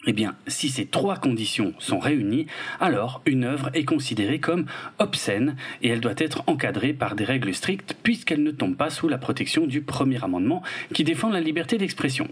eh 0.05 0.13
bien, 0.13 0.37
si 0.47 0.69
ces 0.69 0.85
trois 0.85 1.17
conditions 1.17 1.73
sont 1.77 1.99
réunies, 1.99 2.47
alors 2.79 3.21
une 3.25 3.43
œuvre 3.43 3.69
est 3.73 3.83
considérée 3.83 4.39
comme 4.39 4.65
obscène 4.97 5.57
et 5.81 5.89
elle 5.89 5.99
doit 5.99 6.13
être 6.15 6.45
encadrée 6.47 6.93
par 6.93 7.13
des 7.17 7.25
règles 7.25 7.53
strictes 7.53 7.97
puisqu'elle 8.01 8.43
ne 8.43 8.51
tombe 8.51 8.77
pas 8.77 8.89
sous 8.89 9.09
la 9.09 9.17
protection 9.17 9.67
du 9.67 9.81
premier 9.81 10.23
amendement 10.23 10.63
qui 10.93 11.03
défend 11.03 11.29
la 11.29 11.41
liberté 11.41 11.77
d'expression. 11.77 12.29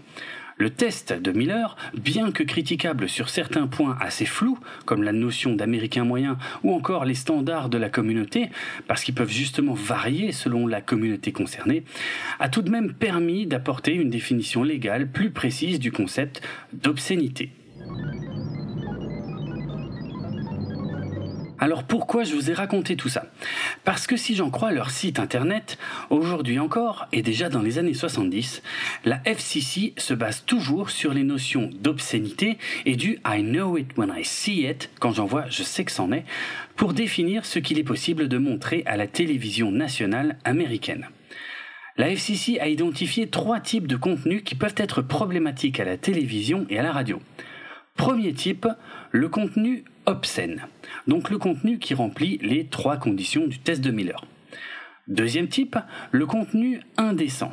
Le 0.58 0.70
test 0.70 1.12
de 1.12 1.32
Miller, 1.32 1.76
bien 1.94 2.32
que 2.32 2.42
critiquable 2.42 3.10
sur 3.10 3.28
certains 3.28 3.66
points 3.66 3.96
assez 4.00 4.24
flous, 4.24 4.58
comme 4.86 5.02
la 5.02 5.12
notion 5.12 5.54
d'américain 5.54 6.04
moyen 6.04 6.38
ou 6.62 6.72
encore 6.72 7.04
les 7.04 7.14
standards 7.14 7.68
de 7.68 7.76
la 7.76 7.90
communauté, 7.90 8.48
parce 8.86 9.04
qu'ils 9.04 9.14
peuvent 9.14 9.30
justement 9.30 9.74
varier 9.74 10.32
selon 10.32 10.66
la 10.66 10.80
communauté 10.80 11.30
concernée, 11.30 11.84
a 12.38 12.48
tout 12.48 12.62
de 12.62 12.70
même 12.70 12.94
permis 12.94 13.46
d'apporter 13.46 13.92
une 13.92 14.08
définition 14.08 14.62
légale 14.62 15.10
plus 15.10 15.30
précise 15.30 15.78
du 15.78 15.92
concept 15.92 16.40
d'obscénité. 16.72 17.50
Alors 21.58 21.84
pourquoi 21.84 22.24
je 22.24 22.34
vous 22.34 22.50
ai 22.50 22.54
raconté 22.54 22.96
tout 22.96 23.08
ça? 23.08 23.26
Parce 23.84 24.06
que 24.06 24.16
si 24.16 24.34
j'en 24.34 24.50
crois 24.50 24.72
leur 24.72 24.90
site 24.90 25.18
internet, 25.18 25.78
aujourd'hui 26.10 26.58
encore, 26.58 27.08
et 27.12 27.22
déjà 27.22 27.48
dans 27.48 27.62
les 27.62 27.78
années 27.78 27.94
70, 27.94 28.62
la 29.04 29.20
FCC 29.24 29.94
se 29.96 30.12
base 30.12 30.44
toujours 30.44 30.90
sur 30.90 31.14
les 31.14 31.22
notions 31.22 31.70
d'obscénité 31.80 32.58
et 32.84 32.96
du 32.96 33.18
I 33.26 33.42
know 33.42 33.78
it 33.78 33.96
when 33.96 34.12
I 34.14 34.24
see 34.24 34.66
it, 34.66 34.90
quand 35.00 35.12
j'en 35.12 35.24
vois 35.24 35.46
je 35.48 35.62
sais 35.62 35.84
que 35.84 35.92
c'en 35.92 36.12
est, 36.12 36.24
pour 36.76 36.92
définir 36.92 37.46
ce 37.46 37.58
qu'il 37.58 37.78
est 37.78 37.84
possible 37.84 38.28
de 38.28 38.36
montrer 38.36 38.82
à 38.84 38.98
la 38.98 39.06
télévision 39.06 39.70
nationale 39.70 40.38
américaine. 40.44 41.08
La 41.96 42.10
FCC 42.10 42.60
a 42.60 42.68
identifié 42.68 43.28
trois 43.28 43.60
types 43.60 43.86
de 43.86 43.96
contenus 43.96 44.42
qui 44.44 44.54
peuvent 44.54 44.74
être 44.76 45.00
problématiques 45.00 45.80
à 45.80 45.86
la 45.86 45.96
télévision 45.96 46.66
et 46.68 46.78
à 46.78 46.82
la 46.82 46.92
radio. 46.92 47.18
Premier 47.96 48.34
type, 48.34 48.68
le 49.10 49.30
contenu 49.30 49.84
obscène. 50.06 50.62
Donc 51.06 51.30
le 51.30 51.38
contenu 51.38 51.78
qui 51.78 51.94
remplit 51.94 52.38
les 52.38 52.66
trois 52.66 52.96
conditions 52.96 53.46
du 53.46 53.58
test 53.58 53.80
de 53.82 53.90
Miller. 53.90 54.24
Deuxième 55.08 55.48
type, 55.48 55.76
le 56.10 56.26
contenu 56.26 56.80
indécent 56.96 57.52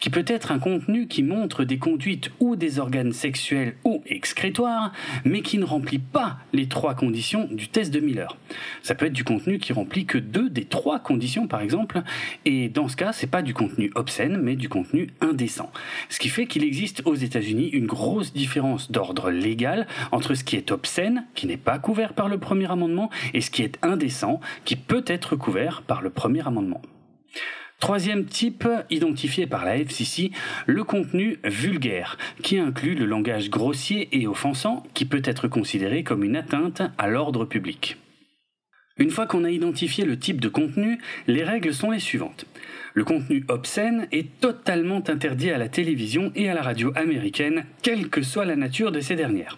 qui 0.00 0.10
peut 0.10 0.24
être 0.26 0.52
un 0.52 0.58
contenu 0.58 1.08
qui 1.08 1.22
montre 1.22 1.64
des 1.64 1.78
conduites 1.78 2.30
ou 2.40 2.56
des 2.56 2.78
organes 2.78 3.12
sexuels 3.12 3.74
ou 3.84 4.02
excrétoires, 4.06 4.92
mais 5.24 5.42
qui 5.42 5.58
ne 5.58 5.64
remplit 5.64 5.98
pas 5.98 6.38
les 6.52 6.68
trois 6.68 6.94
conditions 6.94 7.48
du 7.50 7.68
test 7.68 7.92
de 7.92 8.00
Miller. 8.00 8.36
Ça 8.82 8.94
peut 8.94 9.06
être 9.06 9.12
du 9.12 9.24
contenu 9.24 9.58
qui 9.58 9.72
remplit 9.72 10.06
que 10.06 10.18
deux 10.18 10.50
des 10.50 10.64
trois 10.64 10.98
conditions, 10.98 11.46
par 11.46 11.60
exemple, 11.60 12.02
et 12.44 12.68
dans 12.68 12.88
ce 12.88 12.96
cas, 12.96 13.12
c'est 13.12 13.26
pas 13.26 13.42
du 13.42 13.54
contenu 13.54 13.90
obscène, 13.94 14.38
mais 14.40 14.56
du 14.56 14.68
contenu 14.68 15.08
indécent. 15.20 15.72
Ce 16.08 16.18
qui 16.18 16.28
fait 16.28 16.46
qu'il 16.46 16.64
existe 16.64 17.02
aux 17.04 17.14
États-Unis 17.14 17.68
une 17.68 17.86
grosse 17.86 18.32
différence 18.32 18.90
d'ordre 18.90 19.30
légal 19.30 19.86
entre 20.12 20.34
ce 20.34 20.44
qui 20.44 20.56
est 20.56 20.70
obscène, 20.70 21.26
qui 21.34 21.46
n'est 21.46 21.56
pas 21.56 21.78
couvert 21.78 22.12
par 22.12 22.28
le 22.28 22.38
premier 22.38 22.70
amendement, 22.70 23.10
et 23.34 23.40
ce 23.40 23.50
qui 23.50 23.62
est 23.62 23.78
indécent, 23.82 24.40
qui 24.64 24.76
peut 24.76 25.04
être 25.06 25.36
couvert 25.36 25.82
par 25.82 26.02
le 26.02 26.10
premier 26.10 26.46
amendement. 26.46 26.82
Troisième 27.80 28.24
type 28.24 28.66
identifié 28.90 29.46
par 29.46 29.64
la 29.64 29.76
FCC, 29.76 30.32
le 30.66 30.82
contenu 30.82 31.38
vulgaire, 31.44 32.18
qui 32.42 32.58
inclut 32.58 32.96
le 32.96 33.06
langage 33.06 33.50
grossier 33.50 34.08
et 34.10 34.26
offensant 34.26 34.82
qui 34.94 35.04
peut 35.04 35.22
être 35.24 35.46
considéré 35.46 36.02
comme 36.02 36.24
une 36.24 36.36
atteinte 36.36 36.82
à 36.98 37.06
l'ordre 37.06 37.44
public. 37.44 37.96
Une 38.96 39.10
fois 39.10 39.26
qu'on 39.26 39.44
a 39.44 39.50
identifié 39.50 40.04
le 40.04 40.18
type 40.18 40.40
de 40.40 40.48
contenu, 40.48 40.98
les 41.28 41.44
règles 41.44 41.72
sont 41.72 41.92
les 41.92 42.00
suivantes. 42.00 42.46
Le 42.94 43.04
contenu 43.04 43.44
obscène 43.46 44.08
est 44.10 44.40
totalement 44.40 45.02
interdit 45.08 45.52
à 45.52 45.58
la 45.58 45.68
télévision 45.68 46.32
et 46.34 46.50
à 46.50 46.54
la 46.54 46.62
radio 46.62 46.92
américaine, 46.96 47.64
quelle 47.82 48.08
que 48.08 48.22
soit 48.22 48.44
la 48.44 48.56
nature 48.56 48.90
de 48.90 49.00
ces 49.00 49.14
dernières. 49.14 49.56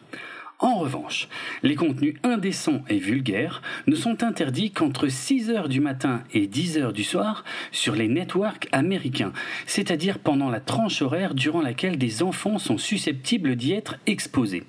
En 0.63 0.75
revanche, 0.75 1.27
les 1.63 1.75
contenus 1.75 2.17
indécents 2.23 2.83
et 2.91 2.99
vulgaires 2.99 3.63
ne 3.87 3.97
sont 3.97 4.23
interdits 4.23 4.71
qu'entre 4.71 5.07
6h 5.07 5.69
du 5.69 5.81
matin 5.81 6.23
et 6.35 6.47
10h 6.47 6.93
du 6.93 7.03
soir 7.03 7.45
sur 7.73 7.95
les 7.95 8.09
networks 8.09 8.69
américains, 8.71 9.33
c'est-à-dire 9.65 10.19
pendant 10.19 10.51
la 10.51 10.61
tranche 10.61 11.01
horaire 11.01 11.35
durant 11.35 11.63
laquelle 11.63 11.97
des 11.97 12.23
enfants 12.23 12.59
sont 12.59 12.77
susceptibles 12.77 13.57
d'y 13.57 13.73
être 13.73 13.97
exposés. 14.07 14.65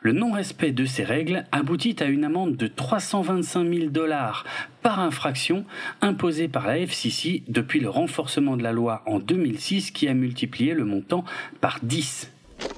Le 0.00 0.12
non-respect 0.12 0.72
de 0.72 0.86
ces 0.86 1.04
règles 1.04 1.44
aboutit 1.52 1.96
à 2.00 2.06
une 2.06 2.24
amende 2.24 2.56
de 2.56 2.66
325 2.66 3.70
000 3.70 3.90
dollars 3.90 4.44
par 4.80 5.00
infraction 5.00 5.66
imposée 6.00 6.48
par 6.48 6.66
la 6.66 6.78
FCC 6.78 7.42
depuis 7.48 7.80
le 7.80 7.90
renforcement 7.90 8.56
de 8.56 8.62
la 8.62 8.72
loi 8.72 9.02
en 9.04 9.18
2006 9.18 9.90
qui 9.90 10.08
a 10.08 10.14
multiplié 10.14 10.72
le 10.72 10.86
montant 10.86 11.24
par 11.60 11.80
10. 11.82 12.30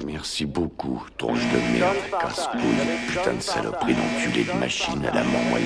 Merci 0.04 0.44
beaucoup, 0.46 1.04
tronche 1.16 1.40
de 1.40 1.78
merde, 1.78 1.96
casse-couille, 2.20 2.60
putain 3.08 3.34
de 3.34 3.40
saloperie 3.40 3.94
d'enculé 3.94 4.44
de 4.44 4.58
machine 4.58 5.04
à 5.06 5.14
la 5.14 5.24
moelle. 5.24 5.62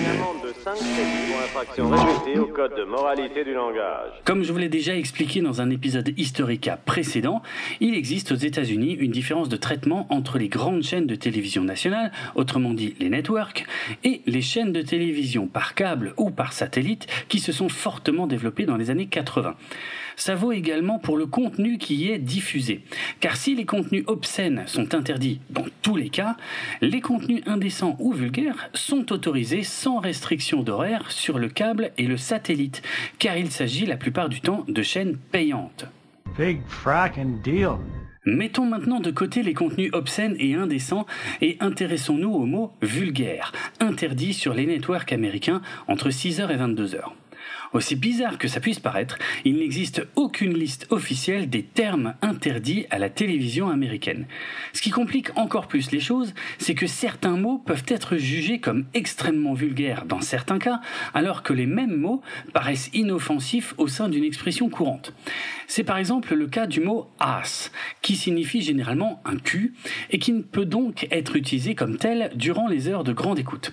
Comme 4.25 4.43
je 4.43 4.53
vous 4.53 4.59
l'ai 4.59 4.69
déjà 4.69 4.97
expliqué 4.97 5.41
dans 5.41 5.61
un 5.61 5.71
épisode 5.71 6.13
Historica 6.17 6.77
précédent, 6.77 7.43
il 7.81 7.95
existe 7.95 8.33
aux 8.33 8.37
États-Unis 8.37 8.93
une 8.93 9.11
différence 9.11 9.49
de 9.49 9.57
traitement 9.57 10.07
entre 10.11 10.39
les 10.39 10.49
grandes 10.49 10.83
chaînes 10.83 11.07
de 11.07 11.15
télévision 11.15 11.63
nationales, 11.63 12.13
autrement 12.35 12.73
dit 12.73 12.95
les 13.01 13.11
networks, 13.11 13.67
et 14.05 14.23
les 14.27 14.43
chaînes 14.43 14.73
de 14.73 14.83
télévision 14.83 15.47
par 15.47 15.75
câble 15.75 16.15
ou 16.17 16.31
par 16.31 16.53
satellite 16.53 17.07
qui 17.29 17.41
se 17.41 17.53
sont 17.53 17.69
fortement 17.69 18.27
développées 18.27 18.67
dans 18.67 18.77
les 18.77 18.91
années 18.91 19.07
80. 19.07 19.55
Ça 20.17 20.35
vaut 20.35 20.53
également 20.53 20.99
pour 20.99 21.17
le 21.17 21.27
contenu 21.27 21.79
qui 21.79 21.97
y 21.97 22.11
est 22.11 22.19
diffusé. 22.19 22.83
Car 23.21 23.37
si 23.37 23.55
les 23.55 23.65
contenus 23.65 24.05
obscènes 24.07 24.65
sont 24.67 24.95
interdits 24.95 25.41
dans 25.51 25.67
tous 25.83 25.97
les 25.97 26.09
cas, 26.09 26.37
les 26.81 27.01
contenus 27.01 27.43
indécents 27.47 27.97
ou 27.99 28.13
vulgaires 28.13 28.71
sont 28.75 29.13
autorisés 29.13 29.63
sans 29.63 29.99
restriction 29.99 30.63
d'horaire 30.63 31.11
sur 31.11 31.39
le 31.39 31.49
câble 31.49 31.93
et 31.99 32.07
le 32.07 32.17
satellite, 32.17 32.83
car 33.19 33.37
il 33.37 33.51
s'agit 33.51 33.87
la 33.87 33.97
plupart 33.97 34.29
du 34.29 34.41
temps 34.41 34.65
de 34.69 34.83
chaînes 34.83 35.17
payantes. 35.17 35.87
Big 36.39 36.61
deal. 37.43 37.79
Mettons 38.27 38.65
maintenant 38.65 39.01
de 39.01 39.11
côté 39.11 39.43
les 39.43 39.53
contenus 39.53 39.91
obscènes 39.93 40.37
et 40.39 40.55
indécents 40.55 41.07
et 41.43 41.59
intéressons-nous 41.61 42.33
au 42.33 42.47
mot 42.47 42.73
vulgaire, 42.81 43.53
interdit 43.81 44.33
sur 44.33 44.55
les 44.55 44.65
networks 44.67 45.13
américains 45.13 45.61
entre 45.89 46.09
6h 46.09 46.51
et 46.51 46.57
22h. 46.57 47.03
Aussi 47.75 47.97
bizarre 47.97 48.39
que 48.39 48.47
ça 48.47 48.61
puisse 48.61 48.79
paraître, 48.79 49.19
il 49.45 49.57
n'existe 49.57 50.07
aucune 50.15 50.57
liste 50.57 50.87
officielle 50.91 51.51
des 51.51 51.65
termes 51.65 52.15
interdits 52.23 52.87
à 52.91 53.01
la 53.01 53.11
télévision 53.11 53.69
américaine. 53.69 54.27
Ce 54.73 54.81
qui 54.81 54.91
complique 54.91 55.37
encore 55.37 55.67
plus 55.67 55.91
les 55.91 55.99
choses, 55.99 56.35
c'est 56.59 56.77
que 56.77 56.87
certains 56.87 57.37
mots 57.37 57.59
peuvent 57.59 57.83
être 57.89 58.17
jugés 58.17 58.61
comme 58.61 58.85
extrêmement 58.95 59.55
vulgaires 59.55 60.05
dans 60.05 60.21
certains 60.21 60.61
cas, 60.61 60.81
alors 61.15 61.43
que 61.43 61.53
les 61.53 61.67
mêmes 61.67 61.97
mots 61.97 62.23
paraissent 62.53 62.91
inoffensifs 62.95 63.75
au 63.77 63.89
sein 63.89 64.09
d'une 64.09 64.25
expression 64.25 64.69
courante. 64.69 65.13
C'est 65.67 65.85
par 65.85 65.99
exemple 65.99 66.35
le 66.35 66.47
cas 66.47 66.67
du 66.67 66.81
mot 66.81 67.09
ass, 67.19 67.73
qui 68.03 68.17
signifie 68.17 68.63
généralement 68.63 69.21
un 69.25 69.37
cul, 69.37 69.75
et 70.11 70.19
qui 70.19 70.33
ne 70.33 70.43
peut 70.43 70.65
donc 70.65 71.07
être 71.11 71.37
utilisé 71.37 71.75
comme 71.75 71.97
tel 71.97 72.31
durant 72.35 72.67
les 72.67 72.89
heures 72.89 73.05
de 73.05 73.13
grande 73.13 73.39
écoute. 73.39 73.73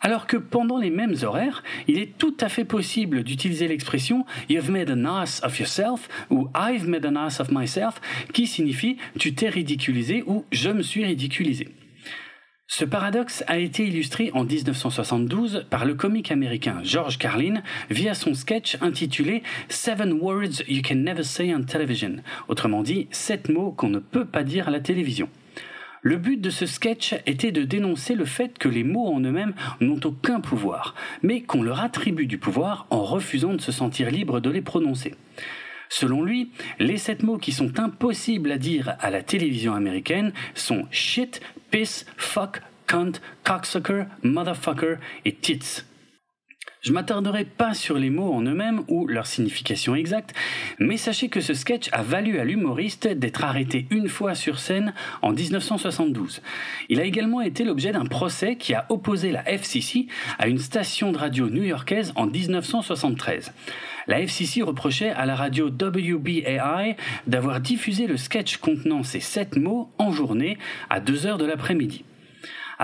Alors 0.00 0.26
que 0.26 0.36
pendant 0.36 0.78
les 0.78 0.90
mêmes 0.90 1.16
horaires, 1.22 1.62
il 1.88 1.98
est 1.98 2.16
tout 2.18 2.36
à 2.40 2.48
fait 2.48 2.64
possible 2.64 3.22
d'utiliser 3.22 3.68
l'expression 3.68 4.24
You've 4.48 4.70
made 4.70 4.90
an 4.90 5.04
ass 5.04 5.42
of 5.42 5.58
yourself 5.58 6.08
ou 6.30 6.48
I've 6.54 6.86
made 6.86 7.06
an 7.06 7.16
ass 7.16 7.40
of 7.40 7.50
myself, 7.50 8.00
qui 8.32 8.46
signifie 8.46 8.96
tu 9.18 9.34
t'es 9.34 9.48
ridiculisé 9.48 10.24
ou 10.26 10.44
je 10.52 10.70
me 10.70 10.82
suis 10.82 11.04
ridiculisé. 11.04 11.68
Ce 12.66 12.86
paradoxe 12.86 13.44
a 13.46 13.58
été 13.58 13.86
illustré 13.86 14.30
en 14.32 14.42
1972 14.42 15.66
par 15.68 15.84
le 15.84 15.94
comique 15.94 16.32
américain 16.32 16.80
George 16.82 17.18
Carlin 17.18 17.62
via 17.90 18.14
son 18.14 18.32
sketch 18.32 18.78
intitulé 18.80 19.42
Seven 19.68 20.14
Words 20.14 20.62
You 20.66 20.80
Can 20.82 20.96
Never 20.96 21.24
Say 21.24 21.54
on 21.54 21.64
Television, 21.64 22.16
autrement 22.48 22.82
dit, 22.82 23.06
sept 23.10 23.50
mots 23.50 23.70
qu'on 23.70 23.90
ne 23.90 23.98
peut 23.98 24.24
pas 24.24 24.44
dire 24.44 24.68
à 24.68 24.70
la 24.70 24.80
télévision. 24.80 25.28
Le 26.00 26.16
but 26.16 26.40
de 26.40 26.48
ce 26.48 26.64
sketch 26.64 27.14
était 27.26 27.52
de 27.52 27.64
dénoncer 27.64 28.14
le 28.14 28.24
fait 28.24 28.58
que 28.58 28.68
les 28.68 28.82
mots 28.82 29.12
en 29.12 29.20
eux-mêmes 29.20 29.54
n'ont 29.80 30.00
aucun 30.02 30.40
pouvoir, 30.40 30.94
mais 31.22 31.42
qu'on 31.42 31.62
leur 31.62 31.80
attribue 31.80 32.26
du 32.26 32.38
pouvoir 32.38 32.86
en 32.88 33.02
refusant 33.02 33.52
de 33.52 33.60
se 33.60 33.72
sentir 33.72 34.10
libre 34.10 34.40
de 34.40 34.50
les 34.50 34.62
prononcer. 34.62 35.14
Selon 35.90 36.22
lui, 36.22 36.50
les 36.78 36.98
sept 36.98 37.22
mots 37.22 37.38
qui 37.38 37.52
sont 37.52 37.78
impossibles 37.78 38.50
à 38.50 38.58
dire 38.58 38.96
à 39.00 39.10
la 39.10 39.22
télévision 39.22 39.74
américaine 39.74 40.32
sont 40.54 40.86
shit, 40.90 41.40
piss, 41.70 42.04
fuck, 42.16 42.60
cunt, 42.86 43.20
cocksucker, 43.44 44.06
motherfucker 44.22 44.98
et 45.24 45.42
tits. 45.42 45.84
Je 46.84 46.92
m'attarderai 46.92 47.46
pas 47.46 47.72
sur 47.72 47.96
les 47.96 48.10
mots 48.10 48.34
en 48.34 48.42
eux-mêmes 48.42 48.82
ou 48.88 49.06
leur 49.06 49.26
signification 49.26 49.94
exacte, 49.94 50.34
mais 50.78 50.98
sachez 50.98 51.30
que 51.30 51.40
ce 51.40 51.54
sketch 51.54 51.88
a 51.92 52.02
valu 52.02 52.38
à 52.38 52.44
l'humoriste 52.44 53.08
d'être 53.08 53.42
arrêté 53.42 53.86
une 53.88 54.10
fois 54.10 54.34
sur 54.34 54.58
scène 54.58 54.92
en 55.22 55.32
1972. 55.32 56.42
Il 56.90 57.00
a 57.00 57.04
également 57.04 57.40
été 57.40 57.64
l'objet 57.64 57.92
d'un 57.92 58.04
procès 58.04 58.56
qui 58.56 58.74
a 58.74 58.84
opposé 58.90 59.32
la 59.32 59.48
FCC 59.48 60.08
à 60.38 60.46
une 60.46 60.58
station 60.58 61.10
de 61.10 61.16
radio 61.16 61.48
new-yorkaise 61.48 62.12
en 62.16 62.26
1973. 62.26 63.54
La 64.06 64.20
FCC 64.20 64.60
reprochait 64.60 65.08
à 65.08 65.24
la 65.24 65.36
radio 65.36 65.68
WBAI 65.68 66.96
d'avoir 67.26 67.60
diffusé 67.60 68.06
le 68.06 68.18
sketch 68.18 68.58
contenant 68.58 69.02
ces 69.02 69.20
sept 69.20 69.56
mots 69.56 69.88
en 69.96 70.12
journée 70.12 70.58
à 70.90 71.00
2 71.00 71.24
heures 71.24 71.38
de 71.38 71.46
l'après-midi. 71.46 72.04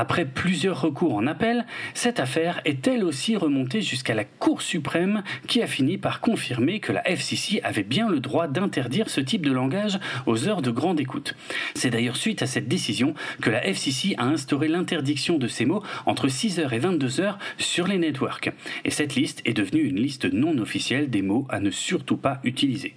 Après 0.00 0.24
plusieurs 0.24 0.80
recours 0.80 1.14
en 1.14 1.26
appel, 1.26 1.66
cette 1.92 2.20
affaire 2.20 2.62
est 2.64 2.88
elle 2.88 3.04
aussi 3.04 3.36
remontée 3.36 3.82
jusqu'à 3.82 4.14
la 4.14 4.24
Cour 4.24 4.62
suprême 4.62 5.22
qui 5.46 5.60
a 5.60 5.66
fini 5.66 5.98
par 5.98 6.22
confirmer 6.22 6.80
que 6.80 6.90
la 6.90 7.06
FCC 7.06 7.60
avait 7.62 7.82
bien 7.82 8.08
le 8.08 8.18
droit 8.18 8.48
d'interdire 8.48 9.10
ce 9.10 9.20
type 9.20 9.44
de 9.44 9.52
langage 9.52 10.00
aux 10.24 10.48
heures 10.48 10.62
de 10.62 10.70
grande 10.70 11.00
écoute. 11.00 11.34
C'est 11.74 11.90
d'ailleurs 11.90 12.16
suite 12.16 12.40
à 12.40 12.46
cette 12.46 12.66
décision 12.66 13.12
que 13.42 13.50
la 13.50 13.62
FCC 13.66 14.14
a 14.16 14.24
instauré 14.24 14.68
l'interdiction 14.68 15.36
de 15.36 15.48
ces 15.48 15.66
mots 15.66 15.82
entre 16.06 16.28
6h 16.28 16.72
et 16.72 16.80
22h 16.80 17.36
sur 17.58 17.86
les 17.86 17.98
networks. 17.98 18.50
Et 18.86 18.90
cette 18.90 19.16
liste 19.16 19.42
est 19.44 19.52
devenue 19.52 19.82
une 19.82 20.00
liste 20.00 20.32
non 20.32 20.56
officielle 20.56 21.10
des 21.10 21.20
mots 21.20 21.46
à 21.50 21.60
ne 21.60 21.70
surtout 21.70 22.16
pas 22.16 22.40
utiliser. 22.42 22.94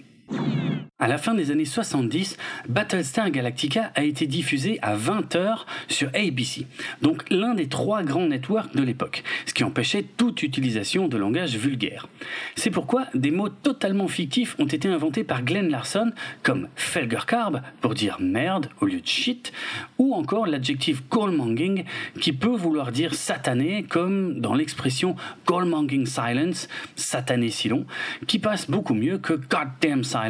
À 1.00 1.08
la 1.08 1.18
fin 1.18 1.34
des 1.34 1.50
années 1.50 1.66
70, 1.66 2.38
Battlestar 2.68 3.30
Galactica 3.30 3.90
a 3.94 4.04
été 4.04 4.26
diffusé 4.26 4.78
à 4.80 4.96
20h 4.96 5.66
sur 5.88 6.08
ABC, 6.14 6.66
donc 7.02 7.24
l'un 7.30 7.52
des 7.54 7.68
trois 7.68 8.02
grands 8.02 8.26
networks 8.26 8.74
de 8.74 8.82
l'époque, 8.82 9.22
ce 9.44 9.52
qui 9.52 9.64
empêchait 9.64 10.04
toute 10.16 10.42
utilisation 10.42 11.06
de 11.06 11.18
langage 11.18 11.56
vulgaire. 11.56 12.08
C'est 12.54 12.70
pourquoi 12.70 13.06
des 13.12 13.32
mots 13.32 13.50
totalement 13.50 14.08
fictifs 14.08 14.56
ont 14.58 14.66
été 14.66 14.88
inventés 14.88 15.24
par 15.24 15.42
Glenn 15.42 15.68
Larson, 15.68 16.12
comme 16.42 16.68
Felgerkarb 16.74 17.60
pour 17.82 17.92
dire 17.92 18.16
merde 18.20 18.70
au 18.80 18.86
lieu 18.86 19.00
de 19.00 19.06
shit, 19.06 19.52
ou 19.98 20.14
encore 20.14 20.46
l'adjectif 20.46 21.02
goalmonging 21.10 21.84
qui 22.20 22.32
peut 22.32 22.56
vouloir 22.56 22.92
dire 22.92 23.14
satané, 23.14 23.82
comme 23.82 24.40
dans 24.40 24.54
l'expression 24.54 25.16
goalmonging 25.46 26.06
silence, 26.06 26.68
satané 26.96 27.50
si 27.50 27.68
long, 27.68 27.84
qui 28.26 28.38
passe 28.38 28.70
beaucoup 28.70 28.94
mieux 28.94 29.18
que 29.18 29.34
goddamn 29.34 30.02
silence 30.02 30.23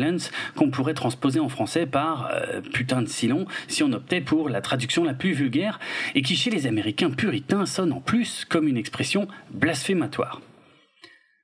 qu'on 0.56 0.70
pourrait 0.70 0.94
transposer 0.94 1.40
en 1.40 1.48
français 1.48 1.86
par 1.86 2.30
euh, 2.32 2.60
putain 2.60 3.02
de 3.02 3.08
si 3.08 3.28
long 3.28 3.46
si 3.68 3.82
on 3.82 3.92
optait 3.92 4.20
pour 4.20 4.48
la 4.48 4.60
traduction 4.60 5.04
la 5.04 5.14
plus 5.14 5.32
vulgaire 5.32 5.78
et 6.14 6.22
qui 6.22 6.36
chez 6.36 6.50
les 6.50 6.66
Américains 6.66 7.10
puritains 7.10 7.66
sonne 7.66 7.92
en 7.92 8.00
plus 8.00 8.44
comme 8.44 8.68
une 8.68 8.76
expression 8.76 9.28
blasphématoire. 9.50 10.40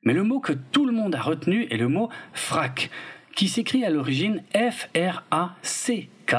Mais 0.02 0.14
le 0.14 0.22
mot 0.22 0.40
que 0.40 0.52
tout 0.52 0.86
le 0.86 0.92
monde 0.92 1.14
a 1.14 1.20
retenu 1.20 1.66
est 1.70 1.76
le 1.76 1.88
mot 1.88 2.08
frac, 2.32 2.90
qui 3.34 3.48
s'écrit 3.48 3.84
à 3.84 3.90
l'origine 3.90 4.42
F-R-A-C-K, 4.54 6.36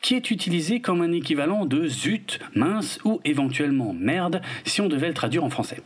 qui 0.00 0.14
est 0.14 0.30
utilisé 0.30 0.80
comme 0.80 1.02
un 1.02 1.12
équivalent 1.12 1.64
de 1.64 1.86
zut, 1.86 2.40
mince 2.54 2.98
ou 3.04 3.20
éventuellement 3.24 3.92
merde 3.92 4.42
si 4.64 4.80
on 4.80 4.88
devait 4.88 5.08
le 5.08 5.14
traduire 5.14 5.44
en 5.44 5.50
français. 5.50 5.80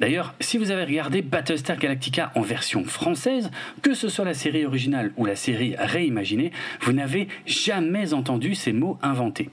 D'ailleurs, 0.00 0.34
si 0.38 0.58
vous 0.58 0.70
avez 0.70 0.84
regardé 0.84 1.22
Battlestar 1.22 1.76
Galactica 1.76 2.30
en 2.36 2.40
version 2.40 2.84
française, 2.84 3.50
que 3.82 3.94
ce 3.94 4.08
soit 4.08 4.24
la 4.24 4.34
série 4.34 4.64
originale 4.64 5.12
ou 5.16 5.24
la 5.24 5.34
série 5.34 5.74
réimaginée, 5.76 6.52
vous 6.82 6.92
n'avez 6.92 7.26
jamais 7.46 8.14
entendu 8.14 8.54
ces 8.54 8.72
mots 8.72 8.98
inventés. 9.02 9.50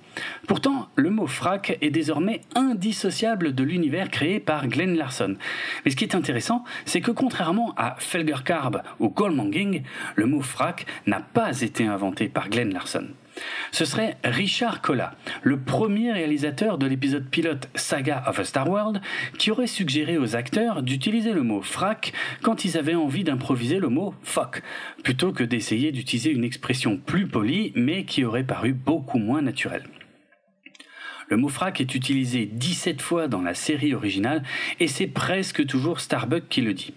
Pourtant, 0.48 0.88
le 0.96 1.10
mot 1.10 1.26
frac 1.26 1.78
est 1.82 1.90
désormais 1.90 2.42
indissociable 2.54 3.56
de 3.56 3.64
l'univers 3.64 4.12
créé 4.12 4.40
par 4.40 4.68
Glenn 4.68 4.96
Larson. 4.96 5.36
Mais 5.84 5.90
ce 5.90 5.96
qui 5.96 6.04
est 6.04 6.16
intéressant, 6.16 6.64
c'est 6.86 7.02
que 7.02 7.12
contrairement 7.12 7.74
à 7.76 7.96
Felger 7.98 8.44
Carb 8.46 8.84
ou 9.00 9.10
Goldmonging, 9.10 9.82
le 10.16 10.26
mot 10.28 10.42
frac 10.42 10.86
n'a 11.08 11.22
pas 11.22 11.62
été 11.62 11.88
inventé 11.88 12.30
par 12.30 12.50
Glenn 12.50 12.72
Larson. 12.72 13.08
Ce 13.72 13.86
serait 13.86 14.18
Richard 14.24 14.82
Colla, 14.82 15.16
le 15.44 15.60
premier 15.60 16.12
réalisateur 16.12 16.78
de 16.78 16.86
l'épisode 16.86 17.30
pilote 17.30 17.70
Saga 17.76 18.24
of 18.28 18.40
a 18.40 18.44
Star 18.46 18.70
World, 18.70 19.02
qui 19.38 19.52
aurait 19.52 19.68
suggéré 19.68 20.18
aux 20.18 20.36
acteurs 20.36 20.82
d'utiliser 20.82 21.34
le 21.34 21.44
mot 21.44 21.62
frac 21.62 22.14
quand 22.42 22.66
ils 22.66 22.78
avaient 22.78 22.96
envie 22.96 23.24
d'improviser 23.24 23.80
le 23.80 23.90
mot 23.90 24.14
fuck, 24.24 24.62
plutôt 25.04 25.34
que 25.34 25.44
d'essayer 25.44 25.92
d'utiliser 25.92 26.32
une 26.32 26.44
expression 26.44 26.98
plus 26.98 27.28
polie 27.28 27.74
mais 27.76 28.06
qui 28.06 28.24
aurait 28.24 28.44
paru 28.44 28.74
beaucoup 28.74 29.20
moins 29.20 29.42
naturelle. 29.42 29.84
Le 31.28 31.38
mot 31.38 31.50
frac 31.50 31.82
est 31.82 31.96
utilisé 31.96 32.46
17 32.46 33.02
fois 33.02 33.28
dans 33.28 33.42
la 33.42 33.56
série 33.56 33.96
originale 33.96 34.44
et 34.80 34.88
c'est 34.88 35.08
presque 35.08 35.66
toujours 35.66 36.00
Starbuck 36.00 36.48
qui 36.50 36.62
le 36.62 36.74
dit. 36.74 36.94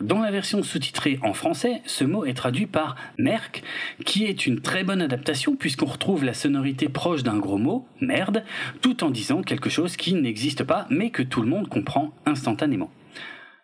Dans 0.00 0.20
la 0.20 0.30
version 0.30 0.62
sous-titrée 0.62 1.18
en 1.22 1.34
français, 1.34 1.82
ce 1.84 2.04
mot 2.04 2.24
est 2.24 2.32
traduit 2.32 2.64
par 2.64 2.96
merc, 3.18 3.62
qui 4.06 4.24
est 4.24 4.46
une 4.46 4.62
très 4.62 4.82
bonne 4.82 5.02
adaptation 5.02 5.56
puisqu'on 5.56 5.86
retrouve 5.86 6.24
la 6.24 6.32
sonorité 6.32 6.88
proche 6.88 7.22
d'un 7.22 7.36
gros 7.36 7.58
mot, 7.58 7.86
merde, 8.00 8.42
tout 8.80 9.04
en 9.04 9.10
disant 9.10 9.42
quelque 9.42 9.68
chose 9.68 9.96
qui 9.96 10.14
n'existe 10.14 10.64
pas 10.64 10.86
mais 10.88 11.10
que 11.10 11.22
tout 11.22 11.42
le 11.42 11.48
monde 11.48 11.68
comprend 11.68 12.14
instantanément. 12.24 12.90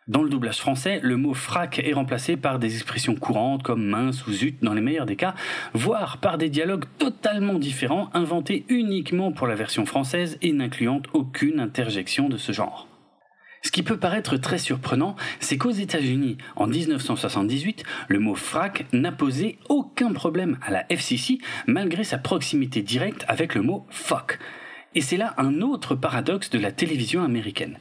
Dans 0.09 0.23
le 0.23 0.29
doublage 0.29 0.59
français, 0.59 1.01
le 1.03 1.17
mot 1.17 1.33
frac 1.33 1.79
est 1.79 1.95
remplacé 1.95 2.37
par 2.37 2.59
des 2.59 2.75
expressions 2.75 3.15
courantes 3.15 3.63
comme 3.63 3.87
mince 3.87 4.27
ou 4.27 4.33
zut 4.33 4.63
dans 4.63 4.75
les 4.75 4.83
meilleurs 4.83 5.07
des 5.07 5.17
cas, 5.17 5.35
voire 5.73 6.19
par 6.19 6.37
des 6.37 6.51
dialogues 6.51 6.85
totalement 6.99 7.59
différents 7.59 8.11
inventés 8.13 8.67
uniquement 8.69 9.33
pour 9.33 9.47
la 9.47 9.55
version 9.55 9.87
française 9.87 10.37
et 10.43 10.53
n'incluant 10.53 11.01
aucune 11.15 11.61
interjection 11.61 12.29
de 12.29 12.37
ce 12.37 12.53
genre. 12.53 12.87
Ce 13.67 13.73
qui 13.73 13.83
peut 13.83 13.97
paraître 13.97 14.37
très 14.37 14.59
surprenant, 14.59 15.17
c'est 15.41 15.59
qu'aux 15.59 15.73
États-Unis, 15.73 16.37
en 16.55 16.69
1978, 16.69 17.83
le 18.07 18.21
mot 18.21 18.37
frac 18.37 18.87
n'a 18.93 19.11
posé 19.11 19.59
aucun 19.69 20.13
problème 20.13 20.57
à 20.63 20.71
la 20.71 20.87
FCC 20.89 21.39
malgré 21.67 22.05
sa 22.05 22.17
proximité 22.17 22.81
directe 22.81 23.25
avec 23.27 23.57
le 23.57 23.63
mot 23.63 23.85
fuck. 23.91 24.39
Et 24.95 25.01
c'est 25.01 25.17
là 25.17 25.35
un 25.37 25.63
autre 25.63 25.97
paradoxe 25.97 26.49
de 26.51 26.61
la 26.61 26.71
télévision 26.71 27.25
américaine. 27.25 27.77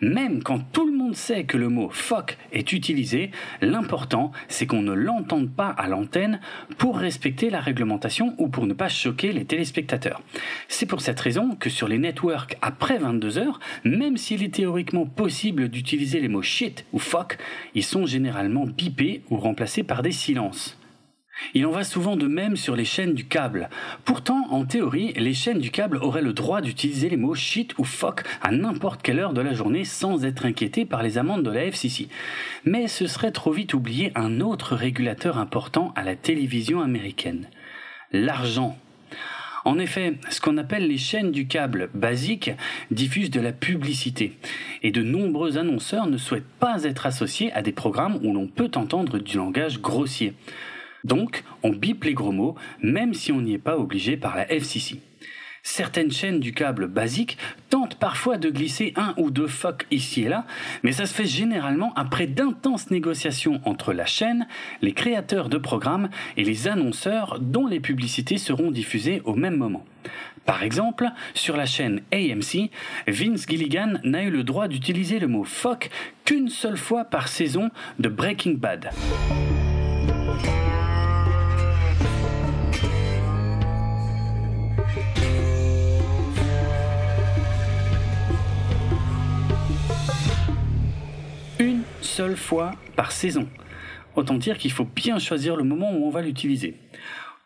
Même 0.00 0.44
quand 0.44 0.60
tout 0.72 0.86
le 0.86 0.96
monde 0.96 1.16
sait 1.16 1.42
que 1.42 1.56
le 1.56 1.68
mot 1.68 1.90
fuck 1.90 2.38
est 2.52 2.72
utilisé, 2.72 3.32
l'important 3.60 4.30
c'est 4.46 4.66
qu'on 4.66 4.82
ne 4.82 4.92
l'entende 4.92 5.50
pas 5.50 5.70
à 5.70 5.88
l'antenne 5.88 6.38
pour 6.78 6.98
respecter 6.98 7.50
la 7.50 7.58
réglementation 7.58 8.34
ou 8.38 8.48
pour 8.48 8.66
ne 8.66 8.74
pas 8.74 8.88
choquer 8.88 9.32
les 9.32 9.44
téléspectateurs. 9.44 10.22
C'est 10.68 10.86
pour 10.86 11.00
cette 11.00 11.18
raison 11.18 11.56
que 11.56 11.68
sur 11.68 11.88
les 11.88 11.98
networks 11.98 12.56
après 12.62 12.98
22 12.98 13.38
heures, 13.38 13.58
même 13.82 14.16
s'il 14.16 14.44
est 14.44 14.54
théoriquement 14.54 15.06
possible 15.06 15.68
d'utiliser 15.68 16.20
les 16.20 16.28
mots 16.28 16.42
shit 16.42 16.84
ou 16.92 17.00
fuck, 17.00 17.36
ils 17.74 17.84
sont 17.84 18.06
généralement 18.06 18.66
bipés 18.66 19.22
ou 19.30 19.36
remplacés 19.36 19.82
par 19.82 20.02
des 20.02 20.12
silences. 20.12 20.77
Il 21.54 21.66
en 21.66 21.70
va 21.70 21.84
souvent 21.84 22.16
de 22.16 22.26
même 22.26 22.56
sur 22.56 22.76
les 22.76 22.84
chaînes 22.84 23.14
du 23.14 23.26
câble. 23.26 23.68
Pourtant, 24.04 24.46
en 24.50 24.64
théorie, 24.64 25.12
les 25.16 25.34
chaînes 25.34 25.60
du 25.60 25.70
câble 25.70 25.98
auraient 25.98 26.22
le 26.22 26.32
droit 26.32 26.60
d'utiliser 26.60 27.08
les 27.08 27.16
mots 27.16 27.34
shit 27.34 27.76
ou 27.78 27.84
fuck 27.84 28.22
à 28.42 28.50
n'importe 28.50 29.02
quelle 29.02 29.18
heure 29.18 29.32
de 29.32 29.40
la 29.40 29.54
journée 29.54 29.84
sans 29.84 30.24
être 30.24 30.46
inquiétées 30.46 30.84
par 30.84 31.02
les 31.02 31.18
amendes 31.18 31.42
de 31.42 31.50
la 31.50 31.64
FCC. 31.64 32.08
Mais 32.64 32.88
ce 32.88 33.06
serait 33.06 33.32
trop 33.32 33.52
vite 33.52 33.74
oublier 33.74 34.12
un 34.14 34.40
autre 34.40 34.74
régulateur 34.74 35.38
important 35.38 35.92
à 35.96 36.02
la 36.02 36.16
télévision 36.16 36.80
américaine. 36.80 37.46
L'argent. 38.12 38.78
En 39.64 39.78
effet, 39.78 40.14
ce 40.30 40.40
qu'on 40.40 40.56
appelle 40.56 40.88
les 40.88 40.98
chaînes 40.98 41.30
du 41.30 41.46
câble 41.46 41.90
basiques 41.92 42.52
diffusent 42.90 43.30
de 43.30 43.40
la 43.40 43.52
publicité, 43.52 44.38
et 44.82 44.92
de 44.92 45.02
nombreux 45.02 45.58
annonceurs 45.58 46.06
ne 46.06 46.16
souhaitent 46.16 46.48
pas 46.58 46.84
être 46.84 47.04
associés 47.04 47.52
à 47.52 47.60
des 47.60 47.72
programmes 47.72 48.18
où 48.22 48.32
l'on 48.32 48.46
peut 48.46 48.70
entendre 48.76 49.18
du 49.18 49.36
langage 49.36 49.80
grossier. 49.80 50.32
Donc, 51.08 51.42
on 51.62 51.70
bip 51.70 52.04
les 52.04 52.12
gros 52.12 52.32
mots, 52.32 52.54
même 52.82 53.14
si 53.14 53.32
on 53.32 53.40
n'y 53.40 53.54
est 53.54 53.58
pas 53.58 53.78
obligé 53.78 54.18
par 54.18 54.36
la 54.36 54.46
FCC. 54.52 55.00
Certaines 55.62 56.12
chaînes 56.12 56.38
du 56.38 56.52
câble 56.52 56.86
basique 56.86 57.36
tentent 57.70 57.96
parfois 57.96 58.36
de 58.36 58.50
glisser 58.50 58.92
un 58.94 59.14
ou 59.16 59.30
deux 59.30 59.46
fuck 59.46 59.86
ici 59.90 60.22
et 60.22 60.28
là, 60.28 60.46
mais 60.82 60.92
ça 60.92 61.06
se 61.06 61.14
fait 61.14 61.24
généralement 61.24 61.92
après 61.94 62.26
d'intenses 62.26 62.90
négociations 62.90 63.60
entre 63.64 63.92
la 63.92 64.06
chaîne, 64.06 64.46
les 64.82 64.92
créateurs 64.92 65.48
de 65.48 65.58
programmes 65.58 66.10
et 66.36 66.44
les 66.44 66.68
annonceurs 66.68 67.38
dont 67.40 67.66
les 67.66 67.80
publicités 67.80 68.38
seront 68.38 68.70
diffusées 68.70 69.20
au 69.24 69.34
même 69.34 69.56
moment. 69.56 69.84
Par 70.44 70.62
exemple, 70.62 71.08
sur 71.34 71.56
la 71.56 71.66
chaîne 71.66 72.02
AMC, 72.12 72.70
Vince 73.06 73.46
Gilligan 73.48 73.94
n'a 74.04 74.22
eu 74.22 74.30
le 74.30 74.44
droit 74.44 74.68
d'utiliser 74.68 75.18
le 75.18 75.26
mot 75.26 75.44
fuck 75.44 75.90
qu'une 76.24 76.48
seule 76.48 76.78
fois 76.78 77.04
par 77.04 77.28
saison 77.28 77.70
de 77.98 78.08
Breaking 78.08 78.54
Bad. 78.54 78.90
Seule 92.00 92.36
fois 92.36 92.72
par 92.96 93.12
saison. 93.12 93.48
Autant 94.16 94.34
dire 94.34 94.58
qu'il 94.58 94.72
faut 94.72 94.84
bien 94.84 95.18
choisir 95.18 95.56
le 95.56 95.64
moment 95.64 95.92
où 95.92 96.06
on 96.06 96.10
va 96.10 96.22
l'utiliser. 96.22 96.76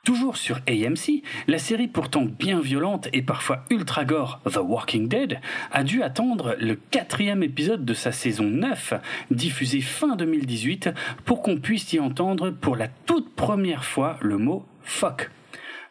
Toujours 0.04 0.36
sur 0.36 0.56
AMC, 0.68 1.22
la 1.46 1.58
série 1.58 1.86
pourtant 1.86 2.24
bien 2.24 2.60
violente 2.60 3.08
et 3.12 3.22
parfois 3.22 3.64
ultra 3.70 4.04
gore 4.04 4.40
The 4.50 4.56
Walking 4.56 5.06
Dead 5.06 5.38
a 5.70 5.84
dû 5.84 6.02
attendre 6.02 6.56
le 6.58 6.74
quatrième 6.74 7.44
épisode 7.44 7.84
de 7.84 7.94
sa 7.94 8.10
saison 8.10 8.44
9, 8.44 8.94
diffusé 9.30 9.80
fin 9.80 10.16
2018, 10.16 10.90
pour 11.24 11.40
qu'on 11.40 11.58
puisse 11.58 11.92
y 11.92 12.00
entendre 12.00 12.50
pour 12.50 12.74
la 12.74 12.88
toute 12.88 13.32
première 13.34 13.84
fois 13.84 14.18
le 14.20 14.38
mot 14.38 14.66
fuck. 14.82 15.30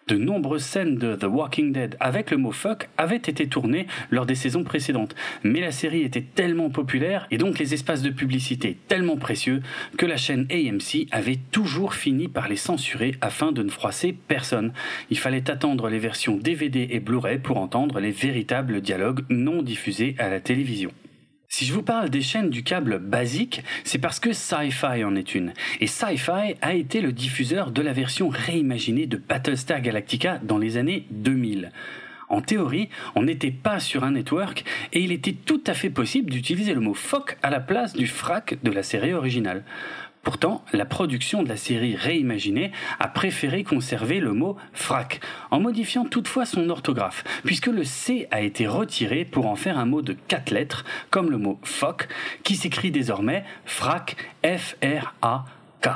De 0.07 0.17
nombreuses 0.17 0.63
scènes 0.63 0.95
de 0.95 1.15
The 1.15 1.25
Walking 1.25 1.71
Dead 1.71 1.95
avec 1.99 2.31
le 2.31 2.37
mot 2.37 2.51
fuck 2.51 2.89
avaient 2.97 3.15
été 3.15 3.47
tournées 3.47 3.87
lors 4.09 4.25
des 4.25 4.35
saisons 4.35 4.63
précédentes, 4.63 5.15
mais 5.43 5.61
la 5.61 5.71
série 5.71 6.01
était 6.01 6.21
tellement 6.21 6.69
populaire 6.69 7.27
et 7.31 7.37
donc 7.37 7.59
les 7.59 7.73
espaces 7.73 8.01
de 8.01 8.09
publicité 8.09 8.77
tellement 8.87 9.17
précieux 9.17 9.61
que 9.97 10.05
la 10.05 10.17
chaîne 10.17 10.47
AMC 10.51 11.07
avait 11.11 11.39
toujours 11.51 11.93
fini 11.93 12.27
par 12.27 12.47
les 12.47 12.55
censurer 12.55 13.15
afin 13.21 13.51
de 13.51 13.63
ne 13.63 13.69
froisser 13.69 14.15
personne. 14.27 14.73
Il 15.09 15.17
fallait 15.17 15.49
attendre 15.49 15.89
les 15.89 15.99
versions 15.99 16.37
DVD 16.37 16.87
et 16.91 16.99
Blu-ray 16.99 17.39
pour 17.39 17.57
entendre 17.57 17.99
les 17.99 18.11
véritables 18.11 18.81
dialogues 18.81 19.23
non 19.29 19.61
diffusés 19.61 20.15
à 20.17 20.29
la 20.29 20.39
télévision. 20.39 20.91
Si 21.53 21.65
je 21.65 21.73
vous 21.73 21.83
parle 21.83 22.09
des 22.09 22.21
chaînes 22.21 22.49
du 22.49 22.63
câble 22.63 22.97
basique, 22.97 23.61
c'est 23.83 23.97
parce 23.97 24.21
que 24.21 24.31
Sci-Fi 24.31 25.03
en 25.03 25.17
est 25.17 25.35
une. 25.35 25.51
Et 25.81 25.87
Sci-Fi 25.87 26.55
a 26.61 26.73
été 26.73 27.01
le 27.01 27.11
diffuseur 27.11 27.71
de 27.71 27.81
la 27.81 27.91
version 27.91 28.29
réimaginée 28.29 29.05
de 29.05 29.17
Battlestar 29.17 29.81
Galactica 29.81 30.39
dans 30.43 30.57
les 30.57 30.77
années 30.77 31.07
2000. 31.11 31.73
En 32.29 32.41
théorie, 32.41 32.87
on 33.15 33.23
n'était 33.23 33.51
pas 33.51 33.81
sur 33.81 34.05
un 34.05 34.11
network 34.11 34.63
et 34.93 35.01
il 35.01 35.11
était 35.11 35.33
tout 35.33 35.61
à 35.67 35.73
fait 35.73 35.89
possible 35.89 36.31
d'utiliser 36.31 36.73
le 36.73 36.79
mot 36.79 36.93
FOC 36.93 37.37
à 37.43 37.49
la 37.49 37.59
place 37.59 37.91
du 37.91 38.07
frac 38.07 38.57
de 38.63 38.71
la 38.71 38.81
série 38.81 39.13
originale. 39.13 39.65
Pourtant, 40.23 40.63
la 40.71 40.85
production 40.85 41.41
de 41.41 41.49
la 41.49 41.57
série 41.57 41.95
réimaginée 41.95 42.71
a 42.99 43.07
préféré 43.07 43.63
conserver 43.63 44.19
le 44.19 44.33
mot 44.33 44.55
frac, 44.71 45.19
en 45.49 45.59
modifiant 45.59 46.05
toutefois 46.05 46.45
son 46.45 46.69
orthographe, 46.69 47.23
puisque 47.43 47.67
le 47.67 47.83
C 47.83 48.27
a 48.29 48.41
été 48.41 48.67
retiré 48.67 49.25
pour 49.25 49.47
en 49.47 49.55
faire 49.55 49.79
un 49.79 49.85
mot 49.85 50.03
de 50.03 50.13
quatre 50.13 50.51
lettres, 50.51 50.85
comme 51.09 51.31
le 51.31 51.37
mot 51.37 51.59
foc, 51.63 52.07
qui 52.43 52.55
s'écrit 52.55 52.91
désormais 52.91 53.43
frac, 53.65 54.15
F-R-A-K. 54.43 55.89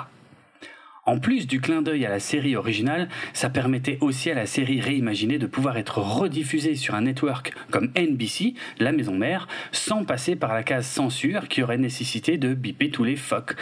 En 1.07 1.19
plus 1.19 1.45
du 1.45 1.61
clin 1.61 1.83
d'œil 1.83 2.03
à 2.03 2.09
la 2.09 2.19
série 2.19 2.55
originale, 2.55 3.09
ça 3.33 3.51
permettait 3.51 3.99
aussi 4.01 4.31
à 4.31 4.33
la 4.33 4.47
série 4.47 4.81
réimaginée 4.81 5.37
de 5.37 5.45
pouvoir 5.45 5.77
être 5.77 5.99
rediffusée 5.99 6.73
sur 6.73 6.95
un 6.95 7.01
network 7.01 7.53
comme 7.69 7.91
NBC, 7.95 8.55
la 8.79 8.91
maison 8.91 9.13
mère, 9.13 9.47
sans 9.71 10.03
passer 10.03 10.35
par 10.35 10.51
la 10.51 10.63
case 10.63 10.87
censure 10.87 11.47
qui 11.47 11.61
aurait 11.61 11.77
nécessité 11.77 12.39
de 12.39 12.55
biper 12.55 12.89
tous 12.89 13.03
les 13.03 13.17
fuck. 13.17 13.55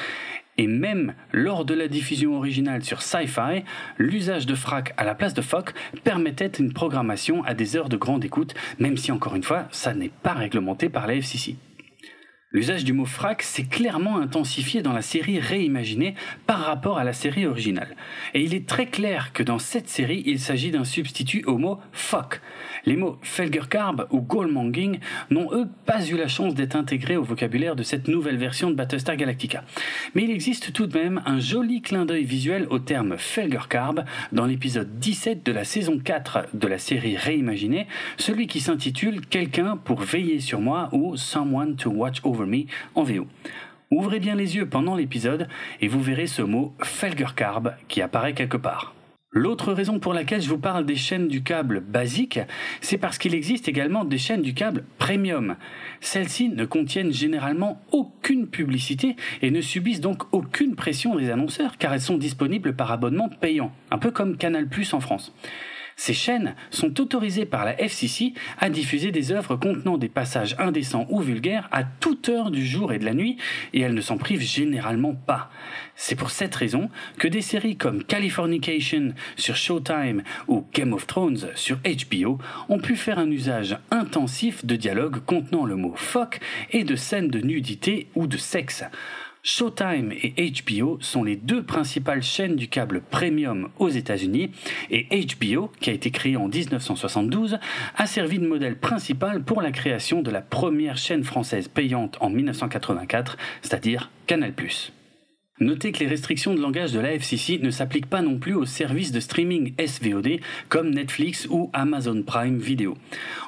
Et 0.57 0.67
même 0.67 1.13
lors 1.31 1.65
de 1.65 1.73
la 1.73 1.87
diffusion 1.87 2.37
originale 2.37 2.83
sur 2.83 3.01
Sci-Fi, 3.01 3.63
l'usage 3.97 4.45
de 4.45 4.55
frac 4.55 4.93
à 4.97 5.03
la 5.03 5.15
place 5.15 5.33
de 5.33 5.41
FOC 5.41 5.73
permettait 6.03 6.47
une 6.47 6.73
programmation 6.73 7.43
à 7.43 7.53
des 7.53 7.75
heures 7.75 7.89
de 7.89 7.97
grande 7.97 8.23
écoute, 8.23 8.53
même 8.79 8.97
si 8.97 9.11
encore 9.11 9.35
une 9.35 9.43
fois, 9.43 9.67
ça 9.71 9.93
n'est 9.93 10.11
pas 10.21 10.33
réglementé 10.33 10.89
par 10.89 11.07
la 11.07 11.15
FCC. 11.15 11.55
L'usage 12.53 12.83
du 12.83 12.93
mot 12.93 13.05
frac 13.05 13.41
s'est 13.41 13.63
clairement 13.63 14.17
intensifié 14.17 14.83
dans 14.83 14.93
la 14.93 15.01
série 15.01 15.39
réimaginée 15.39 16.13
par 16.45 16.59
rapport 16.59 16.99
à 16.99 17.03
la 17.03 17.11
série 17.11 17.47
originale. 17.47 17.95
Et 18.35 18.43
il 18.43 18.53
est 18.53 18.69
très 18.69 18.85
clair 18.85 19.33
que 19.33 19.41
dans 19.41 19.57
cette 19.57 19.89
série, 19.89 20.21
il 20.27 20.39
s'agit 20.39 20.69
d'un 20.69 20.83
substitut 20.83 21.43
au 21.45 21.57
mot 21.57 21.79
fuck. 21.93 22.41
Les 22.85 22.97
mots 22.97 23.17
Felgerkarb 23.21 24.07
ou 24.11 24.19
Goalmonging 24.19 24.99
n'ont 25.29 25.53
eux 25.53 25.67
pas 25.85 26.05
eu 26.05 26.17
la 26.17 26.27
chance 26.27 26.53
d'être 26.53 26.75
intégrés 26.75 27.15
au 27.15 27.23
vocabulaire 27.23 27.75
de 27.75 27.83
cette 27.83 28.07
nouvelle 28.07 28.37
version 28.37 28.69
de 28.69 28.75
Battlestar 28.75 29.15
Galactica. 29.15 29.63
Mais 30.15 30.23
il 30.23 30.31
existe 30.31 30.73
tout 30.73 30.87
de 30.87 30.97
même 30.97 31.21
un 31.25 31.39
joli 31.39 31.81
clin 31.81 32.05
d'œil 32.05 32.25
visuel 32.25 32.67
au 32.69 32.79
terme 32.79 33.17
Felgerkarb 33.17 34.03
dans 34.31 34.45
l'épisode 34.45 34.99
17 34.99 35.45
de 35.45 35.51
la 35.51 35.63
saison 35.63 35.97
4 35.97 36.47
de 36.53 36.67
la 36.67 36.77
série 36.77 37.15
réimaginée, 37.15 37.87
celui 38.17 38.47
qui 38.47 38.59
s'intitule 38.59 39.25
Quelqu'un 39.25 39.77
pour 39.77 40.01
veiller 40.01 40.39
sur 40.39 40.59
moi 40.59 40.89
ou 40.91 41.15
Someone 41.15 41.75
to 41.75 41.89
watch 41.89 42.19
over 42.23 42.45
en 42.95 43.03
VO. 43.03 43.27
Ouvrez 43.91 44.19
bien 44.19 44.35
les 44.35 44.55
yeux 44.55 44.67
pendant 44.67 44.95
l'épisode 44.95 45.47
et 45.79 45.87
vous 45.87 46.01
verrez 46.01 46.27
ce 46.27 46.41
mot 46.41 46.73
Felgerkarb 46.81 47.75
qui 47.87 48.01
apparaît 48.01 48.33
quelque 48.33 48.57
part. 48.57 48.93
L'autre 49.35 49.73
raison 49.73 49.97
pour 49.97 50.13
laquelle 50.13 50.43
je 50.43 50.49
vous 50.49 50.59
parle 50.59 50.85
des 50.85 50.95
chaînes 50.95 51.27
du 51.27 51.41
câble 51.41 51.79
basiques, 51.79 52.39
c'est 52.81 52.99
parce 52.99 53.17
qu'il 53.17 53.33
existe 53.33 53.67
également 53.67 54.05
des 54.05 54.19
chaînes 54.19 54.43
du 54.43 54.53
câble 54.53 54.83
premium. 54.99 55.55
Celles-ci 56.01 56.49
ne 56.49 56.65
contiennent 56.65 57.11
généralement 57.11 57.81
aucune 57.91 58.47
publicité 58.47 59.15
et 59.41 59.49
ne 59.49 59.61
subissent 59.61 60.01
donc 60.01 60.21
aucune 60.33 60.75
pression 60.75 61.15
des 61.15 61.31
annonceurs 61.31 61.79
car 61.79 61.95
elles 61.95 62.01
sont 62.01 62.17
disponibles 62.17 62.75
par 62.75 62.91
abonnement 62.91 63.27
payant, 63.27 63.71
un 63.89 63.97
peu 63.97 64.11
comme 64.11 64.37
Canal⁇ 64.37 64.65
en 64.95 64.99
France. 64.99 65.33
Ces 65.95 66.13
chaînes 66.13 66.55
sont 66.71 66.99
autorisées 66.99 67.45
par 67.45 67.65
la 67.65 67.79
FCC 67.79 68.33
à 68.59 68.69
diffuser 68.69 69.11
des 69.11 69.31
œuvres 69.31 69.55
contenant 69.55 69.97
des 69.97 70.09
passages 70.09 70.55
indécents 70.59 71.05
ou 71.09 71.21
vulgaires 71.21 71.69
à 71.71 71.83
toute 71.83 72.29
heure 72.29 72.51
du 72.51 72.65
jour 72.65 72.93
et 72.93 72.99
de 72.99 73.05
la 73.05 73.13
nuit, 73.13 73.37
et 73.73 73.81
elles 73.81 73.93
ne 73.93 74.01
s'en 74.01 74.17
privent 74.17 74.41
généralement 74.41 75.13
pas. 75.13 75.49
C'est 75.95 76.15
pour 76.15 76.31
cette 76.31 76.55
raison 76.55 76.89
que 77.17 77.27
des 77.27 77.41
séries 77.41 77.77
comme 77.77 78.03
Californication 78.03 79.13
sur 79.35 79.55
Showtime 79.55 80.23
ou 80.47 80.65
Game 80.73 80.93
of 80.93 81.07
Thrones 81.07 81.49
sur 81.55 81.77
HBO 81.77 82.39
ont 82.69 82.79
pu 82.79 82.95
faire 82.95 83.19
un 83.19 83.29
usage 83.29 83.77
intensif 83.91 84.65
de 84.65 84.75
dialogues 84.75 85.19
contenant 85.25 85.65
le 85.65 85.75
mot 85.75 85.93
fuck 85.95 86.39
et 86.71 86.83
de 86.83 86.95
scènes 86.95 87.29
de 87.29 87.39
nudité 87.39 88.07
ou 88.15 88.27
de 88.27 88.37
sexe. 88.37 88.83
Showtime 89.45 90.13
et 90.13 90.51
HBO 90.51 90.97
sont 91.01 91.25
les 91.25 91.35
deux 91.35 91.63
principales 91.63 92.23
chaînes 92.23 92.55
du 92.55 92.69
câble 92.69 93.01
premium 93.01 93.69
aux 93.77 93.89
États-Unis 93.89 94.51
et 94.89 95.05
HBO, 95.25 95.69
qui 95.81 95.89
a 95.89 95.93
été 95.93 96.11
créé 96.11 96.37
en 96.37 96.47
1972, 96.47 97.59
a 97.97 98.05
servi 98.07 98.39
de 98.39 98.47
modèle 98.47 98.77
principal 98.77 99.43
pour 99.43 99.61
la 99.61 99.73
création 99.73 100.21
de 100.21 100.31
la 100.31 100.39
première 100.39 100.95
chaîne 100.95 101.25
française 101.25 101.67
payante 101.67 102.17
en 102.21 102.29
1984, 102.29 103.37
c'est-à-dire 103.61 104.11
Canal+. 104.27 104.53
Notez 105.63 105.93
que 105.93 105.99
les 105.99 106.07
restrictions 106.07 106.53
de 106.53 106.59
langage 106.59 106.91
de 106.91 106.99
la 106.99 107.13
FCC 107.13 107.57
ne 107.59 107.71
s'appliquent 107.71 108.09
pas 108.09 108.21
non 108.21 108.37
plus 108.37 108.53
aux 108.53 108.65
services 108.65 109.13
de 109.13 109.21
streaming 109.21 109.73
SVOD 109.79 110.41
comme 110.67 110.89
Netflix 110.89 111.47
ou 111.49 111.69
Amazon 111.71 112.21
Prime 112.21 112.57
Video. 112.57 112.97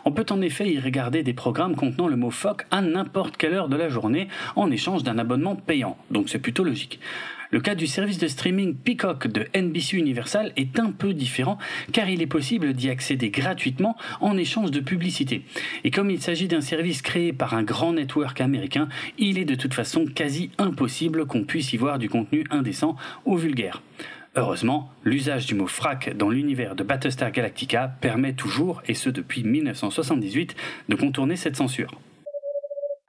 On 0.05 0.13
peut 0.13 0.25
en 0.29 0.41
effet 0.41 0.71
y 0.71 0.79
regarder 0.79 1.23
des 1.23 1.33
programmes 1.33 1.75
contenant 1.75 2.07
le 2.07 2.15
mot 2.15 2.31
fuck 2.31 2.67
à 2.71 2.81
n'importe 2.81 3.35
quelle 3.35 3.53
heure 3.53 3.67
de 3.67 3.75
la 3.75 3.89
journée 3.89 4.29
en 4.55 4.71
échange 4.71 5.03
d'un 5.03 5.17
abonnement 5.17 5.57
payant, 5.57 5.97
donc 6.09 6.29
c'est 6.29 6.39
plutôt 6.39 6.63
logique. 6.63 7.01
Le 7.51 7.59
cas 7.59 7.75
du 7.75 7.87
service 7.87 8.17
de 8.17 8.27
streaming 8.27 8.75
Peacock 8.75 9.27
de 9.27 9.45
NBC 9.55 9.97
Universal 9.97 10.51
est 10.55 10.79
un 10.79 10.91
peu 10.91 11.13
différent 11.13 11.57
car 11.91 12.09
il 12.09 12.21
est 12.21 12.27
possible 12.27 12.73
d'y 12.73 12.89
accéder 12.89 13.29
gratuitement 13.29 13.95
en 14.21 14.37
échange 14.37 14.71
de 14.71 14.79
publicité. 14.79 15.43
Et 15.83 15.91
comme 15.91 16.09
il 16.09 16.21
s'agit 16.21 16.47
d'un 16.47 16.61
service 16.61 17.01
créé 17.01 17.33
par 17.33 17.53
un 17.53 17.63
grand 17.63 17.93
network 17.93 18.41
américain, 18.41 18.89
il 19.17 19.37
est 19.37 19.45
de 19.45 19.55
toute 19.55 19.73
façon 19.73 20.05
quasi 20.05 20.49
impossible 20.57 21.25
qu'on 21.25 21.43
puisse 21.43 21.73
y 21.73 21.77
voir 21.77 21.99
du 21.99 22.09
contenu 22.09 22.45
indécent 22.49 22.95
ou 23.25 23.37
vulgaire. 23.37 23.81
Heureusement, 24.37 24.91
l'usage 25.05 25.45
du 25.45 25.55
mot 25.55 25.67
frac 25.67 26.15
dans 26.17 26.29
l'univers 26.29 26.75
de 26.75 26.83
Battlestar 26.83 27.31
Galactica 27.31 27.95
permet 28.01 28.33
toujours, 28.33 28.83
et 28.85 28.93
ce 28.93 29.09
depuis 29.09 29.43
1978, 29.45 30.55
de 30.89 30.95
contourner 30.95 31.37
cette 31.37 31.55
censure. 31.55 31.97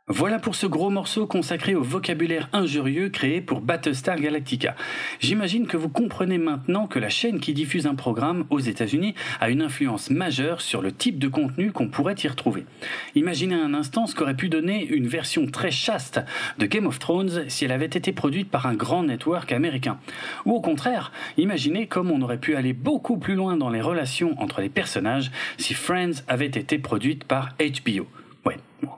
Voilà 0.09 0.39
pour 0.39 0.55
ce 0.55 0.69
gros 0.69 0.89
morceau 0.89 1.27
consacré 1.27 1.75
au 1.75 1.83
vocabulaire 1.83 2.49
injurieux 2.53 3.09
créé 3.09 3.41
pour 3.41 3.61
Battlestar 3.61 4.15
Galactica. 4.21 4.77
J'imagine 5.19 5.67
que 5.67 5.77
vous 5.77 5.89
comprenez 5.89 6.39
maintenant 6.39 6.87
que 6.87 7.01
la 7.01 7.09
chaîne 7.09 7.41
qui 7.41 7.53
diffuse 7.53 7.89
un 7.89 7.97
programme 7.97 8.45
aux 8.51 8.61
États-Unis 8.61 9.17
a 9.41 9.51
une 9.51 9.63
influence 9.63 10.11
majeure 10.11 10.61
sur 10.61 10.81
le 10.81 10.93
type 10.93 11.19
de 11.19 11.27
contenu 11.27 11.73
qu'on 11.73 11.89
pourrait 11.89 12.15
y 12.23 12.29
retrouver. 12.29 12.67
Imaginez 13.17 13.57
un 13.57 13.75
instant 13.75 14.07
ce 14.07 14.15
qu'aurait 14.15 14.37
pu 14.37 14.49
donner 14.49 14.87
une 14.87 15.09
version 15.09 15.45
très 15.47 15.73
chaste 15.73 16.21
de 16.59 16.67
Game 16.67 16.87
of 16.87 17.01
Thrones 17.01 17.47
si 17.49 17.65
elle 17.65 17.73
avait 17.73 17.87
été 17.87 18.13
produite 18.13 18.49
par 18.49 18.67
un 18.67 18.75
grand 18.75 19.03
network 19.03 19.51
américain. 19.51 19.99
Ou 20.45 20.53
au 20.53 20.61
contraire, 20.61 21.11
imaginez 21.37 21.89
comme 21.89 22.13
on 22.13 22.23
aurait 22.23 22.39
pu 22.39 22.55
aller 22.55 22.75
beaucoup 22.75 23.17
plus 23.19 23.35
loin 23.35 23.57
dans 23.57 23.71
les 23.71 23.81
relations 23.81 24.41
entre 24.41 24.61
les 24.61 24.69
personnages 24.69 25.33
si 25.59 25.75
Friends 25.75 26.23
avait 26.29 26.47
été 26.47 26.79
produite 26.79 27.25
par 27.25 27.57
HBO. 27.59 28.07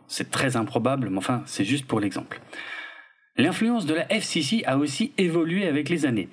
C'est 0.08 0.30
très 0.30 0.56
improbable, 0.56 1.08
mais 1.10 1.18
enfin, 1.18 1.42
c'est 1.46 1.64
juste 1.64 1.86
pour 1.86 2.00
l'exemple. 2.00 2.40
L'influence 3.40 3.86
de 3.86 3.94
la 3.94 4.12
FCC 4.12 4.64
a 4.66 4.78
aussi 4.78 5.12
évolué 5.16 5.68
avec 5.68 5.88
les 5.88 6.06
années. 6.06 6.28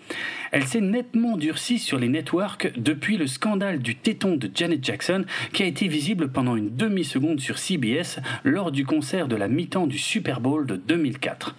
Elle 0.52 0.66
s'est 0.66 0.82
nettement 0.82 1.38
durcie 1.38 1.78
sur 1.78 2.00
les 2.00 2.10
networks 2.10 2.72
depuis 2.78 3.18
le 3.18 3.28
scandale 3.28 3.78
du 3.78 3.96
téton 3.96 4.38
de 4.38 4.50
Janet 4.52 4.84
Jackson 4.84 5.24
qui 5.54 5.62
a 5.62 5.68
été 5.68 5.88
visible 5.88 6.32
pendant 6.32 6.56
une 6.56 6.76
demi-seconde 6.76 7.40
sur 7.40 7.60
CBS 7.60 8.22
lors 8.44 8.72
du 8.72 8.86
concert 8.88 9.28
de 9.28 9.36
la 9.36 9.48
mi-temps 9.48 9.86
du 9.86 10.00
Super 10.00 10.42
Bowl 10.42 10.66
de 10.66 10.78
2004. 10.78 11.56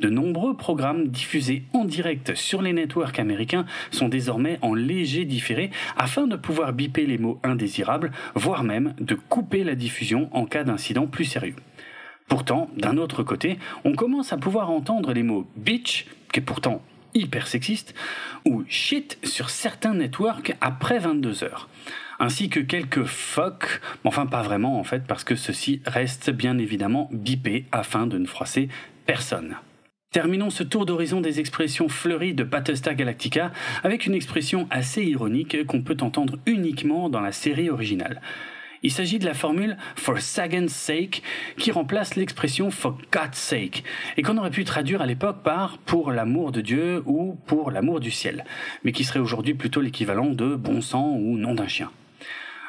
De 0.00 0.08
nombreux 0.08 0.56
programmes 0.56 1.08
diffusés 1.08 1.64
en 1.72 1.84
direct 1.84 2.36
sur 2.36 2.62
les 2.62 2.72
networks 2.72 3.18
américains 3.18 3.66
sont 3.90 4.08
désormais 4.08 4.58
en 4.62 4.72
léger 4.72 5.24
différé 5.24 5.70
afin 5.96 6.28
de 6.28 6.36
pouvoir 6.36 6.72
biper 6.72 7.04
les 7.04 7.18
mots 7.18 7.40
indésirables, 7.42 8.12
voire 8.36 8.62
même 8.62 8.94
de 9.00 9.14
couper 9.16 9.64
la 9.64 9.74
diffusion 9.74 10.28
en 10.32 10.46
cas 10.46 10.62
d'incident 10.62 11.08
plus 11.08 11.24
sérieux. 11.24 11.56
Pourtant, 12.28 12.70
d'un 12.76 12.96
autre 12.96 13.24
côté, 13.24 13.58
on 13.84 13.94
commence 13.94 14.32
à 14.32 14.36
pouvoir 14.36 14.70
entendre 14.70 15.12
les 15.12 15.24
mots 15.24 15.48
bitch, 15.56 16.06
qui 16.32 16.40
est 16.40 16.44
pourtant 16.44 16.80
hyper 17.14 17.48
sexiste, 17.48 17.94
ou 18.44 18.64
shit 18.68 19.18
sur 19.24 19.50
certains 19.50 19.94
networks 19.94 20.54
après 20.60 20.98
22 20.98 21.42
heures 21.42 21.68
ainsi 22.20 22.48
que 22.48 22.60
quelques 22.60 23.04
fuck, 23.04 23.80
enfin 24.04 24.26
pas 24.26 24.42
vraiment 24.42 24.80
en 24.80 24.84
fait, 24.84 25.06
parce 25.06 25.22
que 25.22 25.36
ceci 25.36 25.80
reste 25.86 26.30
bien 26.30 26.58
évidemment 26.58 27.08
bipé 27.12 27.66
afin 27.70 28.06
de 28.08 28.18
ne 28.18 28.26
froisser 28.26 28.68
personne. 29.06 29.56
Terminons 30.10 30.48
ce 30.48 30.62
tour 30.62 30.86
d'horizon 30.86 31.20
des 31.20 31.38
expressions 31.38 31.90
fleuries 31.90 32.32
de 32.32 32.42
Battlestar 32.42 32.94
Galactica 32.94 33.52
avec 33.84 34.06
une 34.06 34.14
expression 34.14 34.66
assez 34.70 35.04
ironique 35.04 35.66
qu'on 35.66 35.82
peut 35.82 35.98
entendre 36.00 36.38
uniquement 36.46 37.10
dans 37.10 37.20
la 37.20 37.30
série 37.30 37.68
originale. 37.68 38.22
Il 38.82 38.90
s'agit 38.90 39.18
de 39.18 39.26
la 39.26 39.34
formule 39.34 39.76
for 39.96 40.18
Sagan's 40.18 40.72
sake 40.72 41.22
qui 41.58 41.72
remplace 41.72 42.16
l'expression 42.16 42.70
for 42.70 42.96
God's 43.12 43.36
sake 43.36 43.84
et 44.16 44.22
qu'on 44.22 44.38
aurait 44.38 44.50
pu 44.50 44.64
traduire 44.64 45.02
à 45.02 45.06
l'époque 45.06 45.42
par 45.42 45.76
pour 45.76 46.10
l'amour 46.10 46.52
de 46.52 46.62
Dieu 46.62 47.02
ou 47.04 47.36
pour 47.46 47.70
l'amour 47.70 48.00
du 48.00 48.10
ciel, 48.10 48.46
mais 48.84 48.92
qui 48.92 49.04
serait 49.04 49.20
aujourd'hui 49.20 49.52
plutôt 49.52 49.82
l'équivalent 49.82 50.30
de 50.30 50.54
bon 50.54 50.80
sang 50.80 51.16
ou 51.16 51.36
nom 51.36 51.54
d'un 51.54 51.68
chien. 51.68 51.90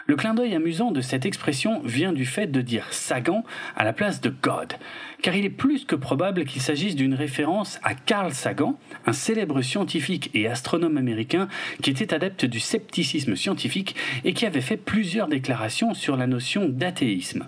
Le 0.09 0.15
clin 0.15 0.33
d'œil 0.33 0.55
amusant 0.55 0.89
de 0.89 1.01
cette 1.01 1.27
expression 1.27 1.81
vient 1.85 2.13
du 2.13 2.25
fait 2.25 2.47
de 2.47 2.61
dire 2.61 2.87
Sagan 2.89 3.43
à 3.75 3.83
la 3.83 3.93
place 3.93 4.21
de 4.21 4.33
God, 4.41 4.73
car 5.21 5.35
il 5.35 5.45
est 5.45 5.51
plus 5.51 5.85
que 5.85 5.95
probable 5.95 6.45
qu'il 6.45 6.63
s'agisse 6.63 6.95
d'une 6.95 7.13
référence 7.13 7.79
à 7.83 7.93
Carl 7.93 8.33
Sagan, 8.33 8.79
un 9.05 9.13
célèbre 9.13 9.61
scientifique 9.61 10.31
et 10.33 10.47
astronome 10.47 10.97
américain 10.97 11.47
qui 11.83 11.91
était 11.91 12.11
adepte 12.11 12.45
du 12.45 12.59
scepticisme 12.59 13.35
scientifique 13.35 13.95
et 14.25 14.33
qui 14.33 14.47
avait 14.47 14.61
fait 14.61 14.77
plusieurs 14.77 15.27
déclarations 15.27 15.93
sur 15.93 16.17
la 16.17 16.25
notion 16.25 16.67
d'athéisme. 16.67 17.45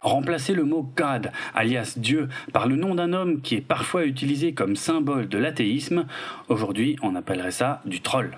Remplacer 0.00 0.54
le 0.54 0.64
mot 0.64 0.90
God, 0.96 1.30
alias 1.54 1.94
Dieu, 1.96 2.28
par 2.52 2.66
le 2.66 2.74
nom 2.74 2.96
d'un 2.96 3.12
homme 3.12 3.40
qui 3.40 3.54
est 3.54 3.60
parfois 3.60 4.04
utilisé 4.04 4.52
comme 4.52 4.74
symbole 4.74 5.28
de 5.28 5.38
l'athéisme, 5.38 6.06
aujourd'hui 6.48 6.96
on 7.02 7.14
appellerait 7.14 7.52
ça 7.52 7.82
du 7.84 8.00
troll. 8.00 8.36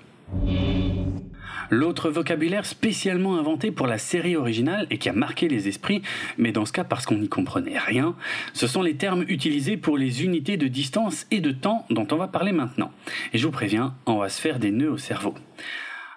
L'autre 1.73 2.11
vocabulaire 2.11 2.67
spécialement 2.67 3.39
inventé 3.39 3.71
pour 3.71 3.87
la 3.87 3.97
série 3.97 4.35
originale 4.35 4.85
et 4.91 4.99
qui 4.99 5.09
a 5.09 5.13
marqué 5.13 5.47
les 5.47 5.67
esprits, 5.67 6.03
mais 6.37 6.51
dans 6.51 6.65
ce 6.65 6.71
cas 6.71 6.83
parce 6.83 7.07
qu'on 7.07 7.17
n'y 7.17 7.29
comprenait 7.29 7.79
rien, 7.79 8.15
ce 8.53 8.67
sont 8.67 8.83
les 8.83 8.95
termes 8.95 9.25
utilisés 9.27 9.75
pour 9.75 9.97
les 9.97 10.23
unités 10.23 10.55
de 10.55 10.67
distance 10.67 11.25
et 11.31 11.41
de 11.41 11.49
temps 11.49 11.87
dont 11.89 12.05
on 12.11 12.17
va 12.17 12.27
parler 12.27 12.51
maintenant. 12.51 12.91
Et 13.33 13.39
je 13.39 13.47
vous 13.47 13.51
préviens, 13.51 13.95
on 14.05 14.17
va 14.17 14.29
se 14.29 14.39
faire 14.39 14.59
des 14.59 14.69
nœuds 14.69 14.91
au 14.91 14.99
cerveau. 14.99 15.33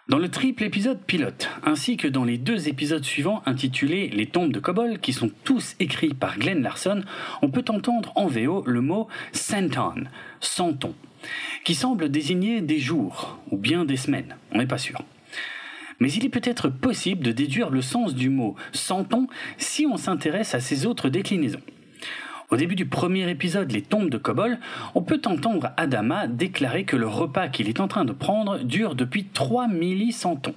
Dans 0.09 0.19
le 0.19 0.29
triple 0.29 0.63
épisode 0.63 1.01
pilote, 1.01 1.49
ainsi 1.65 1.97
que 1.97 2.07
dans 2.07 2.25
les 2.25 2.37
deux 2.37 2.69
épisodes 2.69 3.03
suivants 3.03 3.43
intitulés 3.47 4.09
Les 4.09 4.27
tombes 4.27 4.53
de 4.53 4.61
Kobol, 4.61 4.99
qui 4.99 5.15
sont 5.15 5.31
tous 5.45 5.75
écrits 5.81 6.13
par 6.13 6.39
Glenn 6.39 6.61
Larson, 6.61 7.01
on 7.41 7.49
peut 7.49 7.65
entendre 7.71 8.13
en 8.15 8.27
VO 8.27 8.63
le 8.67 8.83
mot 8.83 9.09
centon, 9.33 10.05
centon, 10.39 10.95
qui 11.65 11.75
semble 11.75 12.11
désigner 12.11 12.61
des 12.61 12.79
jours 12.79 13.39
ou 13.51 13.57
bien 13.57 13.87
des 13.87 13.97
semaines, 13.97 14.37
on 14.53 14.59
n'est 14.59 14.67
pas 14.67 14.77
sûr. 14.77 15.01
Mais 16.01 16.13
il 16.13 16.25
est 16.25 16.31
peut-être 16.31 16.69
possible 16.69 17.25
de 17.25 17.33
déduire 17.33 17.71
le 17.71 17.83
sens 17.83 18.15
du 18.15 18.29
mot 18.29 18.55
centon 18.73 19.27
si 19.59 19.87
on 19.87 19.97
s'intéresse 19.97 20.55
à 20.55 20.61
ses 20.61 20.87
autres 20.87 21.09
déclinaisons. 21.09 21.63
Au 22.51 22.57
début 22.57 22.77
du 22.77 22.87
premier 22.87 23.29
épisode, 23.29 23.73
Les 23.73 23.83
tombes 23.83 24.11
de 24.11 24.19
Kobol, 24.19 24.59
on 24.95 25.03
peut 25.03 25.21
entendre 25.27 25.73
Adama 25.77 26.29
déclarer 26.29 26.85
que 26.85 26.97
le 26.97 27.09
repas 27.09 27.49
qu'il 27.49 27.69
est 27.69 27.81
en 27.81 27.89
train 27.89 28.05
de 28.05 28.13
prendre 28.13 28.59
dure 28.59 28.95
depuis 28.95 29.25
3 29.25 29.67
millicentons. 29.67 30.55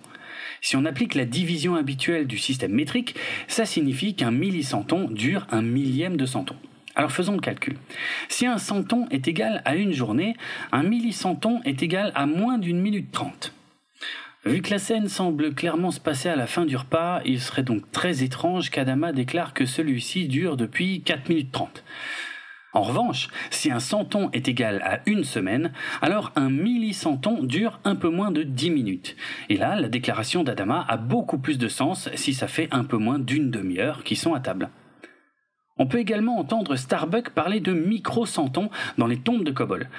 Si 0.61 0.75
on 0.75 0.85
applique 0.85 1.15
la 1.15 1.25
division 1.25 1.75
habituelle 1.75 2.27
du 2.27 2.37
système 2.37 2.73
métrique, 2.73 3.15
ça 3.47 3.65
signifie 3.65 4.13
qu'un 4.13 4.29
millicenton 4.29 5.09
dure 5.09 5.47
un 5.49 5.63
millième 5.63 6.17
de 6.17 6.27
centon. 6.27 6.55
Alors 6.95 7.11
faisons 7.11 7.33
le 7.33 7.39
calcul. 7.39 7.77
Si 8.27 8.45
un 8.45 8.57
centon 8.57 9.07
est 9.09 9.27
égal 9.27 9.61
à 9.65 9.75
une 9.75 9.93
journée, 9.93 10.35
un 10.71 10.83
millicenton 10.83 11.61
est 11.63 11.81
égal 11.81 12.11
à 12.13 12.25
moins 12.25 12.57
d'une 12.57 12.81
minute 12.81 13.11
trente. 13.11 13.53
Vu 14.45 14.61
que 14.61 14.69
la 14.69 14.79
scène 14.79 15.09
semble 15.09 15.53
clairement 15.53 15.91
se 15.91 15.99
passer 15.99 16.29
à 16.29 16.37
la 16.37 16.47
fin 16.47 16.65
du 16.65 16.77
repas, 16.77 17.19
il 17.25 17.41
serait 17.41 17.61
donc 17.61 17.91
très 17.91 18.23
étrange 18.23 18.69
qu'Adama 18.69 19.11
déclare 19.11 19.53
que 19.53 19.65
celui-ci 19.65 20.29
dure 20.29 20.55
depuis 20.55 21.01
4 21.01 21.27
minutes 21.27 21.51
30. 21.51 21.83
En 22.71 22.81
revanche, 22.83 23.27
si 23.49 23.69
un 23.69 23.81
centon 23.81 24.29
est 24.31 24.47
égal 24.47 24.81
à 24.85 25.01
une 25.07 25.25
semaine, 25.25 25.73
alors 26.01 26.31
un 26.37 26.49
millicenton 26.49 27.43
dure 27.43 27.81
un 27.83 27.97
peu 27.97 28.07
moins 28.07 28.31
de 28.31 28.43
10 28.43 28.69
minutes. 28.69 29.17
Et 29.49 29.57
là, 29.57 29.75
la 29.75 29.89
déclaration 29.89 30.43
d'Adama 30.43 30.85
a 30.87 30.95
beaucoup 30.95 31.39
plus 31.39 31.57
de 31.57 31.67
sens 31.67 32.09
si 32.15 32.33
ça 32.33 32.47
fait 32.47 32.69
un 32.71 32.85
peu 32.85 32.97
moins 32.97 33.19
d'une 33.19 33.51
demi-heure 33.51 34.05
qu'ils 34.05 34.17
sont 34.17 34.33
à 34.33 34.39
table. 34.39 34.69
On 35.79 35.85
peut 35.85 35.99
également 35.99 36.37
entendre 36.37 36.75
Starbuck 36.75 37.29
parler 37.29 37.61
de 37.61 37.73
micro-centons 37.73 38.69
dans 38.97 39.07
les 39.07 39.17
tombes 39.17 39.45
de 39.45 39.51
Kobol. 39.51 39.89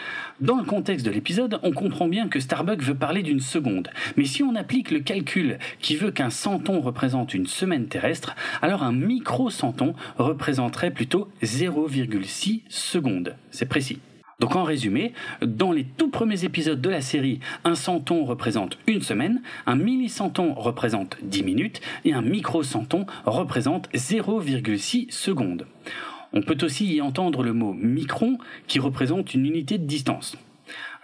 Dans 0.40 0.58
le 0.58 0.64
contexte 0.64 1.06
de 1.06 1.10
l'épisode, 1.10 1.58
on 1.62 1.72
comprend 1.72 2.06
bien 2.06 2.28
que 2.28 2.38
Starbuck 2.38 2.82
veut 2.82 2.94
parler 2.94 3.22
d'une 3.22 3.40
seconde. 3.40 3.88
Mais 4.18 4.26
si 4.26 4.42
on 4.42 4.54
applique 4.54 4.90
le 4.90 5.00
calcul 5.00 5.58
qui 5.80 5.96
veut 5.96 6.10
qu'un 6.10 6.30
centon 6.30 6.80
représente 6.80 7.32
une 7.32 7.46
semaine 7.46 7.86
terrestre, 7.86 8.36
alors 8.60 8.82
un 8.82 8.92
micro-centon 8.92 9.94
représenterait 10.18 10.90
plutôt 10.90 11.28
0,6 11.42 12.60
secondes. 12.68 13.34
C'est 13.50 13.66
précis. 13.66 14.00
Donc 14.40 14.56
en 14.56 14.64
résumé, 14.64 15.12
dans 15.42 15.70
les 15.70 15.84
tout 15.84 16.08
premiers 16.08 16.44
épisodes 16.44 16.80
de 16.80 16.88
la 16.88 17.02
série, 17.02 17.40
un 17.64 17.74
centon 17.74 18.24
représente 18.24 18.78
une 18.86 19.02
semaine, 19.02 19.42
un 19.66 19.76
millicenton 19.76 20.54
représente 20.54 21.18
10 21.22 21.42
minutes 21.42 21.80
et 22.06 22.14
un 22.14 22.22
microcenton 22.22 23.04
représente 23.26 23.90
0,6 23.92 25.10
secondes. 25.10 25.66
On 26.32 26.40
peut 26.40 26.56
aussi 26.62 26.86
y 26.86 27.02
entendre 27.02 27.42
le 27.42 27.52
mot 27.52 27.74
micron 27.74 28.38
qui 28.66 28.78
représente 28.78 29.34
une 29.34 29.44
unité 29.44 29.76
de 29.76 29.84
distance. 29.84 30.36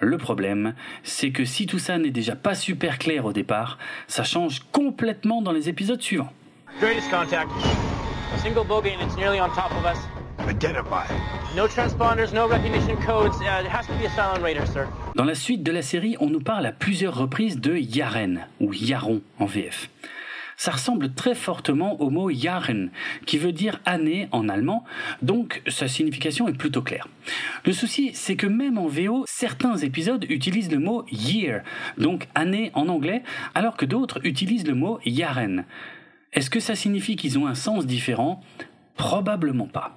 Le 0.00 0.16
problème, 0.16 0.74
c'est 1.02 1.30
que 1.30 1.44
si 1.44 1.66
tout 1.66 1.78
ça 1.78 1.98
n'est 1.98 2.10
déjà 2.10 2.36
pas 2.36 2.54
super 2.54 2.98
clair 2.98 3.26
au 3.26 3.32
départ, 3.34 3.78
ça 4.06 4.24
change 4.24 4.60
complètement 4.72 5.42
dans 5.42 5.52
les 5.52 5.68
épisodes 5.68 6.00
suivants. 6.00 6.32
Dans 15.14 15.24
la 15.24 15.34
suite 15.34 15.62
de 15.62 15.72
la 15.72 15.82
série, 15.82 16.16
on 16.20 16.28
nous 16.28 16.40
parle 16.40 16.66
à 16.66 16.72
plusieurs 16.72 17.16
reprises 17.16 17.60
de 17.60 17.76
Yaren, 17.76 18.46
ou 18.60 18.72
Yaron 18.72 19.22
en 19.38 19.46
VF. 19.46 19.88
Ça 20.58 20.70
ressemble 20.70 21.12
très 21.12 21.34
fortement 21.34 22.00
au 22.00 22.08
mot 22.08 22.30
Jaren, 22.30 22.90
qui 23.26 23.36
veut 23.36 23.52
dire 23.52 23.80
année 23.84 24.28
en 24.32 24.48
allemand, 24.48 24.84
donc 25.20 25.62
sa 25.68 25.86
signification 25.86 26.48
est 26.48 26.56
plutôt 26.56 26.82
claire. 26.82 27.08
Le 27.64 27.72
souci, 27.72 28.10
c'est 28.14 28.36
que 28.36 28.46
même 28.46 28.78
en 28.78 28.86
VO, 28.86 29.24
certains 29.26 29.76
épisodes 29.76 30.24
utilisent 30.30 30.72
le 30.72 30.78
mot 30.78 31.04
year, 31.10 31.62
donc 31.98 32.28
année 32.34 32.70
en 32.74 32.88
anglais, 32.88 33.22
alors 33.54 33.76
que 33.76 33.84
d'autres 33.84 34.20
utilisent 34.24 34.66
le 34.66 34.74
mot 34.74 34.98
Yaren. 35.04 35.64
Est-ce 36.32 36.50
que 36.50 36.60
ça 36.60 36.74
signifie 36.74 37.16
qu'ils 37.16 37.38
ont 37.38 37.46
un 37.46 37.54
sens 37.54 37.86
différent? 37.86 38.42
Probablement 38.96 39.66
pas. 39.66 39.96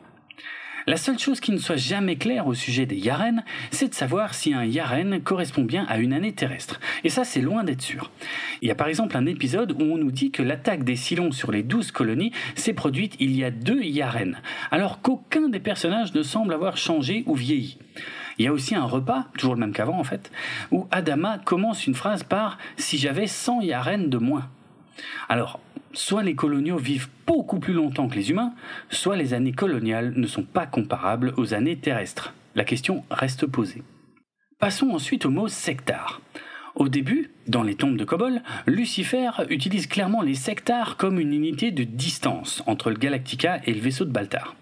La 0.89 0.97
seule 0.97 1.19
chose 1.19 1.39
qui 1.39 1.52
ne 1.52 1.60
soit 1.60 1.75
jamais 1.75 2.15
claire 2.15 2.47
au 2.47 2.56
sujet 2.56 2.88
des 2.88 2.95
Yaren, 2.95 3.43
c'est 3.69 3.89
de 3.89 3.93
savoir 3.93 4.34
si 4.34 4.56
un 4.56 4.65
Yaren 4.65 5.21
correspond 5.21 5.62
bien 5.62 5.86
à 5.88 5.99
une 5.99 6.13
année 6.13 6.32
terrestre. 6.32 6.80
Et 7.04 7.10
ça, 7.10 7.23
c'est 7.23 7.41
loin 7.41 7.63
d'être 7.63 7.84
sûr. 7.84 8.10
Il 8.63 8.69
y 8.69 8.71
a 8.71 8.75
par 8.75 8.88
exemple 8.88 9.15
un 9.15 9.28
épisode 9.28 9.73
où 9.73 9.84
on 9.84 9.99
nous 9.99 10.10
dit 10.10 10.32
que 10.32 10.41
l'attaque 10.41 10.84
des 10.84 10.95
Silons 10.95 11.32
sur 11.32 11.52
les 11.52 11.62
douze 11.62 11.91
colonies 11.91 12.32
s'est 12.56 12.73
produite 12.73 13.15
il 13.19 13.38
y 13.38 13.43
a 13.43 13.52
deux 13.52 13.84
Yaren, 13.84 14.39
alors 14.71 14.99
qu'aucun 15.04 15.47
des 15.47 15.60
personnages 15.60 16.15
ne 16.15 16.23
semble 16.23 16.56
avoir 16.56 16.75
changé 16.75 17.23
ou 17.28 17.36
vieilli. 17.36 17.78
Il 18.39 18.45
y 18.45 18.47
a 18.47 18.52
aussi 18.52 18.73
un 18.73 18.86
repas, 18.86 19.28
toujours 19.38 19.54
le 19.54 19.60
même 19.60 19.73
qu'avant 19.73 19.99
en 19.99 20.04
fait, 20.04 20.32
où 20.71 20.88
Adama 20.89 21.38
commence 21.38 21.86
une 21.86 21.93
phrase 21.93 22.23
par 22.23 22.58
Si 22.78 22.97
j'avais 22.97 23.28
100 23.28 23.62
Yaren 23.62 24.10
de 24.10 24.17
moins. 24.17 24.49
Alors, 25.28 25.60
soit 25.93 26.23
les 26.23 26.36
coloniaux 26.36 26.78
vivent 26.78 27.10
beaucoup 27.25 27.60
plus 27.60 27.73
longtemps 27.73 28.08
que 28.08 28.15
les 28.15 28.30
humains, 28.30 28.54
soit 28.89 29.15
les 29.15 29.34
années 29.34 29.54
coloniales 29.54 30.13
ne 30.15 30.28
sont 30.28 30.43
pas 30.43 30.65
comparables 30.65 31.34
aux 31.38 31.54
années 31.54 31.78
terrestres. 31.78 32.34
La 32.56 32.63
question 32.63 33.04
reste 33.12 33.45
posée. 33.45 33.84
Passons 34.60 34.89
ensuite 34.89 35.25
au 35.25 35.30
mot 35.30 35.47
sectar. 35.47 36.21
Au 36.75 36.89
début, 36.89 37.32
dans 37.47 37.63
les 37.63 37.75
tombes 37.75 37.97
de 37.97 38.06
Kobol, 38.06 38.41
Lucifer 38.65 39.32
utilise 39.49 39.88
clairement 39.88 40.21
les 40.21 40.36
sectars 40.36 40.97
comme 40.97 41.19
une 41.19 41.34
unité 41.34 41.71
de 41.71 41.84
distance 41.84 42.63
entre 42.67 42.89
le 42.89 42.97
Galactica 42.97 43.60
et 43.65 43.73
le 43.73 43.82
vaisseau 43.82 44.06
de 44.06 44.12
Baltar. 44.12 44.56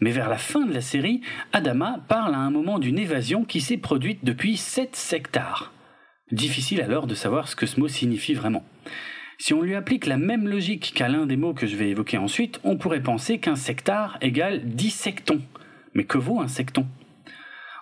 Mais 0.00 0.10
vers 0.10 0.28
la 0.28 0.38
fin 0.38 0.66
de 0.66 0.72
la 0.72 0.80
série, 0.80 1.20
Adama 1.52 1.98
parle 2.08 2.34
à 2.34 2.38
un 2.38 2.50
moment 2.50 2.78
d'une 2.78 2.98
évasion 2.98 3.44
qui 3.44 3.60
s'est 3.60 3.76
produite 3.76 4.24
depuis 4.24 4.56
7 4.56 4.96
sectars. 4.96 5.72
Difficile 6.32 6.80
alors 6.80 7.06
de 7.06 7.14
savoir 7.14 7.48
ce 7.48 7.56
que 7.56 7.66
ce 7.66 7.78
mot 7.78 7.88
signifie 7.88 8.34
vraiment. 8.34 8.64
Si 9.38 9.52
on 9.52 9.62
lui 9.62 9.74
applique 9.74 10.06
la 10.06 10.16
même 10.16 10.48
logique 10.48 10.92
qu'à 10.94 11.08
l'un 11.08 11.26
des 11.26 11.36
mots 11.36 11.54
que 11.54 11.66
je 11.66 11.76
vais 11.76 11.90
évoquer 11.90 12.18
ensuite, 12.18 12.60
on 12.64 12.76
pourrait 12.76 13.02
penser 13.02 13.38
qu'un 13.38 13.56
sectar 13.56 14.18
égale 14.20 14.62
10 14.64 14.90
sectons. 14.90 15.42
Mais 15.94 16.04
que 16.04 16.18
vaut 16.18 16.40
un 16.40 16.48
secton? 16.48 16.86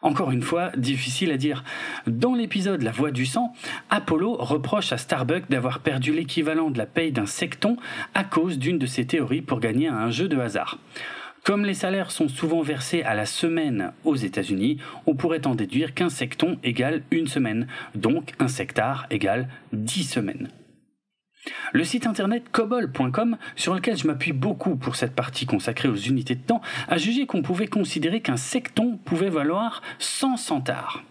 Encore 0.02 0.32
une 0.32 0.42
fois, 0.42 0.70
difficile 0.76 1.30
à 1.30 1.36
dire. 1.36 1.62
Dans 2.08 2.34
l'épisode 2.34 2.82
La 2.82 2.90
Voix 2.90 3.12
du 3.12 3.24
sang, 3.24 3.54
Apollo 3.88 4.34
reproche 4.34 4.92
à 4.92 4.98
Starbuck 4.98 5.44
d'avoir 5.48 5.78
perdu 5.78 6.12
l'équivalent 6.12 6.70
de 6.70 6.78
la 6.78 6.86
paye 6.86 7.12
d'un 7.12 7.26
secton 7.26 7.76
à 8.14 8.24
cause 8.24 8.58
d'une 8.58 8.78
de 8.78 8.86
ses 8.86 9.06
théories 9.06 9.42
pour 9.42 9.60
gagner 9.60 9.88
à 9.88 9.96
un 9.96 10.10
jeu 10.10 10.28
de 10.28 10.38
hasard. 10.38 10.78
Comme 11.44 11.64
les 11.64 11.74
salaires 11.74 12.10
sont 12.10 12.28
souvent 12.28 12.62
versés 12.62 13.02
à 13.02 13.14
la 13.14 13.26
semaine 13.26 13.92
aux 14.04 14.16
États-Unis, 14.16 14.78
on 15.06 15.14
pourrait 15.14 15.46
en 15.46 15.54
déduire 15.54 15.94
qu'un 15.94 16.08
secton 16.08 16.58
égale 16.64 17.02
une 17.10 17.26
semaine, 17.26 17.66
donc 17.94 18.32
un 18.38 18.48
sectar 18.48 19.06
égale 19.10 19.48
10 19.72 20.04
semaines. 20.04 20.48
Le 21.72 21.84
site 21.84 22.06
internet 22.06 22.44
cobol.com, 22.52 23.36
sur 23.56 23.74
lequel 23.74 23.96
je 23.96 24.06
m'appuie 24.06 24.32
beaucoup 24.32 24.76
pour 24.76 24.96
cette 24.96 25.14
partie 25.14 25.46
consacrée 25.46 25.88
aux 25.88 25.96
unités 25.96 26.34
de 26.34 26.42
temps, 26.42 26.60
a 26.88 26.98
jugé 26.98 27.26
qu'on 27.26 27.42
pouvait 27.42 27.66
considérer 27.66 28.20
qu'un 28.20 28.36
secton 28.36 28.98
pouvait 29.04 29.30
valoir 29.30 29.82
100 29.98 30.36
centares. 30.36 31.02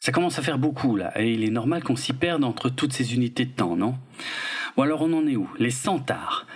Ça 0.00 0.12
commence 0.12 0.38
à 0.38 0.42
faire 0.42 0.58
beaucoup 0.58 0.96
là, 0.96 1.12
et 1.20 1.32
il 1.32 1.44
est 1.44 1.50
normal 1.50 1.82
qu'on 1.82 1.96
s'y 1.96 2.12
perde 2.12 2.44
entre 2.44 2.68
toutes 2.70 2.92
ces 2.92 3.14
unités 3.14 3.44
de 3.44 3.50
temps, 3.50 3.76
non? 3.76 3.96
Bon 4.76 4.84
alors 4.84 5.02
on 5.02 5.12
en 5.12 5.26
est 5.26 5.36
où? 5.36 5.50
Les 5.58 5.72
centares. 5.72 6.46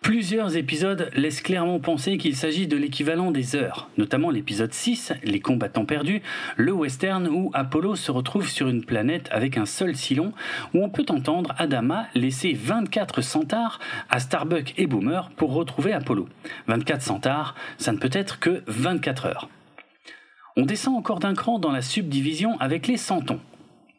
Plusieurs 0.00 0.56
épisodes 0.56 1.10
laissent 1.14 1.42
clairement 1.42 1.80
penser 1.80 2.18
qu'il 2.18 2.36
s'agit 2.36 2.66
de 2.66 2.76
l'équivalent 2.76 3.30
des 3.30 3.56
heures, 3.56 3.90
notamment 3.98 4.30
l'épisode 4.30 4.72
6, 4.72 5.12
Les 5.24 5.40
combattants 5.40 5.84
perdus, 5.84 6.22
le 6.56 6.72
western 6.72 7.26
où 7.26 7.50
Apollo 7.52 7.96
se 7.96 8.10
retrouve 8.10 8.48
sur 8.48 8.68
une 8.68 8.84
planète 8.84 9.28
avec 9.32 9.58
un 9.58 9.66
seul 9.66 9.96
Silon, 9.96 10.32
où 10.72 10.82
on 10.82 10.88
peut 10.88 11.04
entendre 11.08 11.52
Adama 11.58 12.06
laisser 12.14 12.52
24 12.54 13.20
centares 13.22 13.80
à 14.08 14.20
Starbuck 14.20 14.72
et 14.78 14.86
Boomer 14.86 15.30
pour 15.36 15.52
retrouver 15.52 15.92
Apollo. 15.92 16.28
24 16.68 17.02
centares, 17.02 17.54
ça 17.76 17.92
ne 17.92 17.98
peut 17.98 18.10
être 18.12 18.38
que 18.38 18.62
24 18.66 19.26
heures. 19.26 19.48
On 20.56 20.64
descend 20.64 20.96
encore 20.96 21.18
d'un 21.18 21.34
cran 21.34 21.58
dans 21.58 21.72
la 21.72 21.82
subdivision 21.82 22.58
avec 22.60 22.86
les 22.86 22.96
centons. 22.96 23.40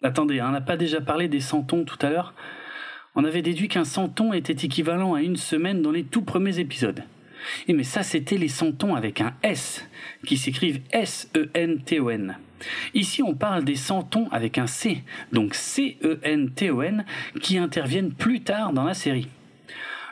Attendez, 0.01 0.39
hein, 0.39 0.47
on 0.49 0.51
n'a 0.53 0.62
pas 0.62 0.77
déjà 0.77 1.01
parlé 1.01 1.27
des 1.27 1.41
centons 1.41 1.83
tout 1.83 1.99
à 2.01 2.09
l'heure 2.09 2.33
on 3.15 3.24
avait 3.24 3.41
déduit 3.41 3.67
qu'un 3.67 3.86
centon 3.86 4.34
était 4.34 4.65
équivalent 4.65 5.13
à 5.13 5.22
une 5.22 5.38
semaine 5.38 5.82
dans 5.82 5.91
les 5.91 6.04
tout 6.04 6.22
premiers 6.22 6.60
épisodes. 6.60 7.04
Et 7.67 7.74
mais 7.74 7.84
ça, 7.84 8.04
c'était 8.04 8.38
les 8.38 8.48
centons 8.48 8.95
avec 8.95 9.22
un 9.22 9.34
S, 9.43 9.88
qui 10.26 10.38
s'écrivent 10.38 10.82
S-E-N-T-O-N. 10.91 12.38
Ici, 12.93 13.24
on 13.24 13.36
parle 13.36 13.63
des 13.63 13.76
centons 13.76 14.28
avec 14.32 14.58
un 14.58 14.67
C, 14.67 15.04
donc 15.32 15.56
C-E-N-T-O-N, 15.56 17.06
qui 17.41 17.58
interviennent 17.58 18.12
plus 18.12 18.41
tard 18.41 18.74
dans 18.74 18.84
la 18.84 18.93
série. 18.93 19.28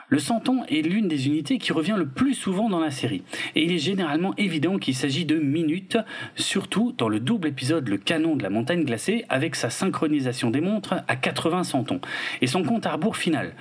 Le 0.10 0.20
centon 0.20 0.64
est 0.70 0.82
l'une 0.82 1.10
des 1.10 1.28
unités 1.28 1.58
qui 1.58 1.74
revient 1.74 1.96
le 1.98 2.08
plus 2.08 2.34
souvent 2.34 2.70
dans 2.70 2.80
la 2.80 2.92
série, 2.92 3.24
et 3.56 3.64
il 3.64 3.74
est 3.74 3.78
généralement 3.78 4.34
évident 4.38 4.78
qu'il 4.78 4.96
s'agit 4.96 5.26
de 5.26 5.36
minutes, 5.36 5.98
surtout 6.38 6.94
dans 6.98 7.10
le 7.10 7.20
double 7.20 7.50
épisode 7.50 7.90
Le 7.90 7.98
canon 7.98 8.38
de 8.38 8.44
la 8.44 8.50
montagne 8.50 8.86
glacée, 8.86 9.26
avec 9.28 9.56
sa 9.56 9.70
synchronisation 9.70 10.50
des 10.50 10.62
montres 10.62 10.96
à 11.10 11.16
80 11.18 11.66
centons, 11.66 12.00
et 12.40 12.48
son 12.48 12.64
compte 12.64 12.86
à 12.86 12.94
rebours 12.94 13.18
final, 13.18 13.54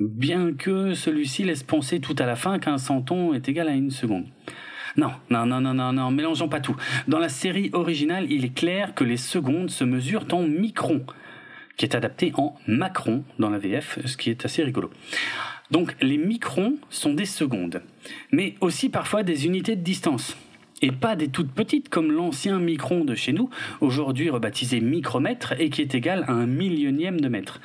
bien 0.00 0.52
que 0.52 0.94
celui-ci 0.94 1.44
laisse 1.44 1.62
penser 1.62 2.00
tout 2.00 2.16
à 2.18 2.26
la 2.26 2.34
fin 2.34 2.58
qu'un 2.58 2.78
centon 2.78 3.32
est 3.32 3.48
égal 3.48 3.68
à 3.68 3.72
une 3.72 3.92
seconde. 3.92 4.26
Non, 4.96 5.12
non, 5.30 5.46
non, 5.46 5.60
non, 5.60 5.74
non, 5.74 5.92
non, 5.92 6.10
mélangeons 6.10 6.48
pas 6.48 6.60
tout. 6.60 6.76
Dans 7.06 7.20
la 7.20 7.28
série 7.28 7.70
originale, 7.72 8.26
il 8.30 8.44
est 8.44 8.54
clair 8.54 8.94
que 8.94 9.04
les 9.04 9.16
secondes 9.16 9.70
se 9.70 9.84
mesurent 9.84 10.26
en 10.32 10.42
microns, 10.42 11.04
qui 11.76 11.84
est 11.84 11.94
adapté 11.94 12.32
en 12.36 12.56
macron 12.66 13.22
dans 13.38 13.50
la 13.50 13.58
VF, 13.58 14.00
ce 14.06 14.16
qui 14.16 14.30
est 14.30 14.44
assez 14.44 14.64
rigolo. 14.64 14.90
Donc 15.70 15.96
les 16.00 16.18
microns 16.18 16.76
sont 16.90 17.14
des 17.14 17.24
secondes, 17.24 17.82
mais 18.30 18.54
aussi 18.60 18.88
parfois 18.88 19.22
des 19.22 19.46
unités 19.46 19.76
de 19.76 19.82
distance. 19.82 20.36
Et 20.82 20.92
pas 20.92 21.16
des 21.16 21.28
toutes 21.28 21.52
petites 21.52 21.88
comme 21.88 22.12
l'ancien 22.12 22.58
micron 22.58 23.04
de 23.04 23.14
chez 23.14 23.32
nous, 23.32 23.48
aujourd'hui 23.80 24.28
rebaptisé 24.28 24.80
micromètre 24.80 25.54
et 25.58 25.70
qui 25.70 25.80
est 25.80 25.94
égal 25.94 26.24
à 26.28 26.32
un 26.32 26.46
millionième 26.46 27.20
de 27.20 27.28
mètre. 27.28 27.60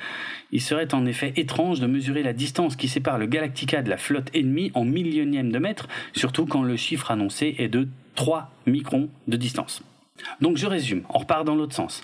Il 0.52 0.62
serait 0.62 0.94
en 0.94 1.04
effet 1.04 1.34
étrange 1.36 1.80
de 1.80 1.86
mesurer 1.86 2.22
la 2.22 2.32
distance 2.32 2.76
qui 2.76 2.88
sépare 2.88 3.18
le 3.18 3.26
Galactica 3.26 3.82
de 3.82 3.90
la 3.90 3.98
flotte 3.98 4.30
ennemie 4.34 4.70
en 4.74 4.86
millionième 4.86 5.52
de 5.52 5.58
mètre, 5.58 5.86
surtout 6.14 6.46
quand 6.46 6.62
le 6.62 6.76
chiffre 6.76 7.10
annoncé 7.10 7.56
est 7.58 7.68
de 7.68 7.88
3 8.14 8.50
microns 8.66 9.10
de 9.28 9.36
distance. 9.36 9.82
Donc 10.40 10.56
je 10.56 10.66
résume, 10.66 11.02
on 11.10 11.18
repart 11.18 11.44
dans 11.44 11.56
l'autre 11.56 11.74
sens. 11.74 12.02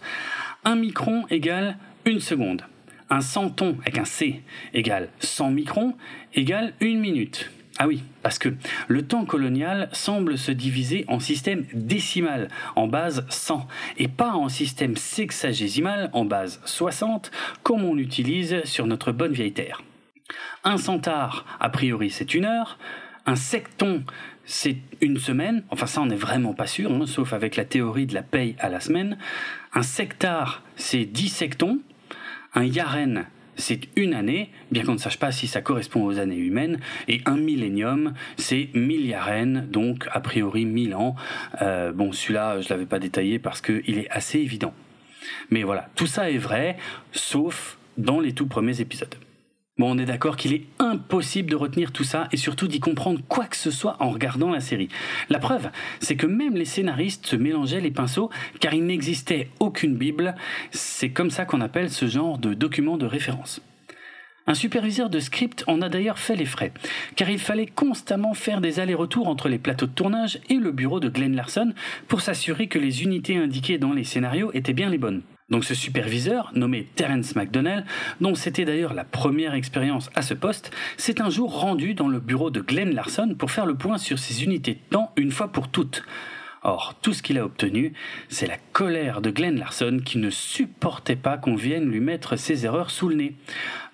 Un 0.65 0.77
micron 0.77 1.25
égale 1.31 1.79
une 2.05 2.21
seconde 2.21 2.63
un 3.11 3.21
centon 3.21 3.77
avec 3.83 3.99
un 3.99 4.05
C 4.05 4.43
égale 4.75 5.09
100 5.21 5.51
microns 5.51 5.95
égale 6.35 6.73
une 6.81 7.01
minute. 7.01 7.51
Ah 7.79 7.87
oui, 7.87 8.03
parce 8.23 8.39
que 8.39 8.55
le 8.89 9.03
temps 9.07 9.27
colonial 9.27 9.91
semble 9.93 10.39
se 10.39 10.51
diviser 10.51 11.05
en 11.09 11.21
système 11.21 11.67
décimal, 11.75 12.49
en 12.75 12.87
base 12.87 13.27
100, 13.29 13.69
et 13.99 14.09
pas 14.09 14.33
en 14.33 14.49
système 14.49 14.97
sexagésimal, 14.97 16.09
en 16.15 16.25
base 16.25 16.63
60, 16.65 17.31
comme 17.63 17.85
on 17.85 17.99
utilise 17.99 18.65
sur 18.65 18.87
notre 18.87 19.13
bonne 19.13 19.33
vieille 19.33 19.53
Terre. 19.53 19.83
Un 20.65 20.79
centaure, 20.79 21.45
a 21.61 21.69
priori, 21.69 22.11
c'est 22.11 22.33
une 22.33 22.47
heure. 22.47 22.79
Un 23.27 23.37
secton, 23.37 24.05
c'est 24.47 24.79
une 25.03 25.19
semaine. 25.19 25.63
Enfin, 25.71 25.87
ça, 25.87 26.01
on 26.01 26.07
n'est 26.07 26.17
vraiment 26.17 26.55
pas 26.55 26.67
sûr, 26.67 26.91
hein, 26.91 27.07
sauf 27.07 27.35
avec 27.35 27.57
la 27.57 27.67
théorie 27.67 28.07
de 28.07 28.15
la 28.15 28.23
paye 28.23 28.57
à 28.59 28.71
la 28.71 28.81
semaine. 28.81 29.19
Un 29.75 29.83
sectare, 29.83 30.63
c'est 30.77 31.05
10 31.05 31.29
sectons. 31.29 31.81
Un 32.57 32.65
yaren, 32.65 33.27
c'est 33.57 33.81
une 33.97 34.15
année, 34.15 34.51
bien 34.71 34.83
qu'on 34.83 34.95
ne 34.95 34.99
sache 34.99 35.19
pas 35.19 35.31
si 35.31 35.47
ça 35.47 35.61
correspond 35.61 36.05
aux 36.07 36.19
années 36.19 36.39
humaines, 36.39 36.81
et 37.07 37.21
un 37.27 37.37
millénium, 37.37 38.15
c'est 38.39 38.71
milliarène, 38.73 39.67
donc 39.71 40.09
a 40.11 40.21
priori 40.21 40.65
mille 40.65 40.95
ans. 40.95 41.17
Euh, 41.61 41.93
bon, 41.93 42.13
celui-là, 42.13 42.63
je 42.63 42.71
l'avais 42.71 42.87
pas 42.87 42.99
détaillé 42.99 43.39
parce 43.39 43.61
qu'il 43.61 43.99
est 43.99 44.09
assez 44.09 44.39
évident. 44.39 44.73
Mais 45.51 45.65
voilà, 45.65 45.91
tout 45.97 46.07
ça 46.07 46.31
est 46.31 46.39
vrai, 46.39 46.79
sauf 47.13 47.77
dans 47.99 48.21
les 48.21 48.33
tout 48.33 48.47
premiers 48.47 48.81
épisodes. 48.81 49.15
Bon, 49.79 49.95
on 49.95 49.99
est 49.99 50.07
d'accord 50.07 50.37
qu'il 50.37 50.55
est 50.55 50.65
impossible 50.79 51.51
de 51.51 51.57
retenir 51.57 51.93
tout 51.93 52.05
ça 52.05 52.29
et 52.33 52.39
surtout 52.39 52.67
d'y 52.67 52.81
comprendre 52.81 53.21
quoi 53.29 53.45
que 53.45 53.59
ce 53.59 53.71
soit 53.71 53.97
en 54.01 54.09
regardant 54.09 54.51
la 54.51 54.61
série. 54.61 54.89
La 55.29 55.39
preuve, 55.39 55.69
c'est 56.01 56.17
que 56.17 56.27
même 56.27 56.55
les 56.55 56.65
scénaristes 56.65 57.27
se 57.27 57.37
mélangeaient 57.37 57.83
les 57.83 57.91
pinceaux 57.91 58.31
car 58.59 58.73
il 58.73 58.87
n'existait 58.87 59.51
aucune 59.61 59.95
Bible. 59.95 60.35
C'est 60.71 61.11
comme 61.11 61.31
ça 61.31 61.45
qu'on 61.45 61.61
appelle 61.61 61.91
ce 61.91 62.07
genre 62.07 62.39
de 62.39 62.55
document 62.55 62.97
de 62.97 63.05
référence. 63.05 63.61
Un 64.47 64.55
superviseur 64.55 65.11
de 65.11 65.21
script 65.21 65.65
en 65.67 65.83
a 65.83 65.91
d'ailleurs 65.91 66.21
fait 66.21 66.37
les 66.37 66.47
frais, 66.47 66.73
car 67.17 67.29
il 67.29 67.41
fallait 67.41 67.67
constamment 67.67 68.33
faire 68.33 68.63
des 68.63 68.81
allers-retours 68.81 69.29
entre 69.29 69.49
les 69.51 69.59
plateaux 69.59 69.87
de 69.87 69.93
tournage 69.93 70.39
et 70.49 70.55
le 70.55 70.71
bureau 70.71 71.01
de 71.01 71.09
Glenn 71.09 71.35
Larson 71.35 71.75
pour 72.09 72.23
s'assurer 72.23 72.69
que 72.69 72.79
les 72.79 73.03
unités 73.03 73.37
indiquées 73.37 73.77
dans 73.77 73.93
les 73.93 74.05
scénarios 74.05 74.53
étaient 74.55 74.73
bien 74.73 74.89
les 74.89 74.99
bonnes. 74.99 75.23
Donc 75.49 75.65
ce 75.65 75.77
superviseur, 75.77 76.51
nommé 76.57 76.89
Terence 76.97 77.37
McDonnell, 77.37 77.85
dont 78.21 78.35
c'était 78.35 78.65
d'ailleurs 78.65 78.95
la 78.95 79.05
première 79.05 79.55
expérience 79.55 80.11
à 80.17 80.23
ce 80.23 80.35
poste, 80.35 80.73
s'est 80.97 81.23
un 81.23 81.31
jour 81.31 81.61
rendu 81.61 81.95
dans 81.95 82.09
le 82.09 82.19
bureau 82.19 82.51
de 82.51 82.61
Glenn 82.61 82.93
Larson 82.93 83.37
pour 83.39 83.53
faire 83.53 83.67
le 83.67 83.77
point 83.77 83.97
sur 83.97 84.19
ses 84.19 84.43
unités 84.43 84.75
de 84.75 84.91
temps 84.91 85.13
une 85.17 85.31
fois 85.31 85.49
pour 85.49 85.69
toutes. 85.69 86.03
Or, 86.65 86.99
tout 87.01 87.13
ce 87.13 87.23
qu'il 87.23 87.39
a 87.39 87.45
obtenu, 87.45 87.93
c'est 88.29 88.49
la 88.49 88.57
colère 88.73 89.21
de 89.21 89.31
Glenn 89.31 89.57
Larson 89.57 90.01
qui 90.05 90.19
ne 90.19 90.31
supportait 90.31 91.15
pas 91.15 91.39
qu'on 91.39 91.55
vienne 91.55 91.89
lui 91.89 92.01
mettre 92.01 92.35
ses 92.35 92.67
erreurs 92.67 92.91
sous 92.91 93.09
le 93.09 93.15
nez. 93.15 93.37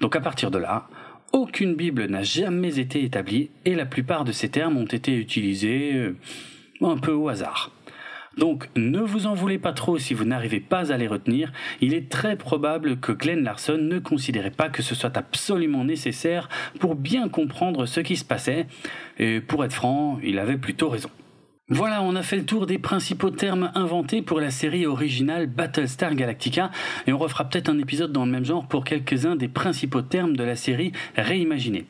Donc 0.00 0.16
à 0.16 0.20
partir 0.22 0.50
de 0.50 0.56
là, 0.56 0.88
aucune 1.32 1.74
Bible 1.74 2.06
n'a 2.06 2.22
jamais 2.22 2.78
été 2.78 3.04
établie 3.04 3.50
et 3.66 3.74
la 3.74 3.84
plupart 3.84 4.24
de 4.24 4.32
ces 4.32 4.48
termes 4.48 4.78
ont 4.78 4.86
été 4.86 5.14
utilisés 5.14 5.92
euh, 5.96 6.16
un 6.80 6.96
peu 6.96 7.12
au 7.12 7.28
hasard. 7.28 7.70
Donc 8.38 8.68
ne 8.76 9.00
vous 9.00 9.26
en 9.26 9.34
voulez 9.34 9.58
pas 9.58 9.72
trop 9.72 9.98
si 9.98 10.14
vous 10.14 10.24
n'arrivez 10.24 10.60
pas 10.60 10.92
à 10.92 10.96
les 10.96 11.06
retenir, 11.06 11.52
il 11.80 11.94
est 11.94 12.08
très 12.08 12.36
probable 12.36 12.98
que 12.98 13.12
Glenn 13.12 13.44
Larson 13.44 13.78
ne 13.78 13.98
considérait 13.98 14.50
pas 14.50 14.68
que 14.68 14.82
ce 14.82 14.94
soit 14.94 15.16
absolument 15.16 15.84
nécessaire 15.84 16.48
pour 16.80 16.94
bien 16.94 17.28
comprendre 17.28 17.86
ce 17.86 18.00
qui 18.00 18.16
se 18.16 18.24
passait, 18.24 18.66
et 19.18 19.40
pour 19.40 19.64
être 19.64 19.72
franc, 19.72 20.18
il 20.22 20.38
avait 20.38 20.56
plutôt 20.56 20.88
raison. 20.88 21.10
Voilà, 21.68 22.02
on 22.02 22.16
a 22.16 22.22
fait 22.22 22.36
le 22.36 22.44
tour 22.44 22.66
des 22.66 22.78
principaux 22.78 23.30
termes 23.30 23.70
inventés 23.74 24.20
pour 24.20 24.40
la 24.40 24.50
série 24.50 24.84
originale 24.84 25.46
Battlestar 25.46 26.14
Galactica 26.14 26.70
et 27.06 27.12
on 27.14 27.18
refera 27.18 27.48
peut-être 27.48 27.70
un 27.70 27.78
épisode 27.78 28.12
dans 28.12 28.26
le 28.26 28.30
même 28.30 28.44
genre 28.44 28.66
pour 28.66 28.84
quelques-uns 28.84 29.36
des 29.36 29.48
principaux 29.48 30.02
termes 30.02 30.36
de 30.36 30.44
la 30.44 30.56
série 30.56 30.92
réimaginée. 31.16 31.86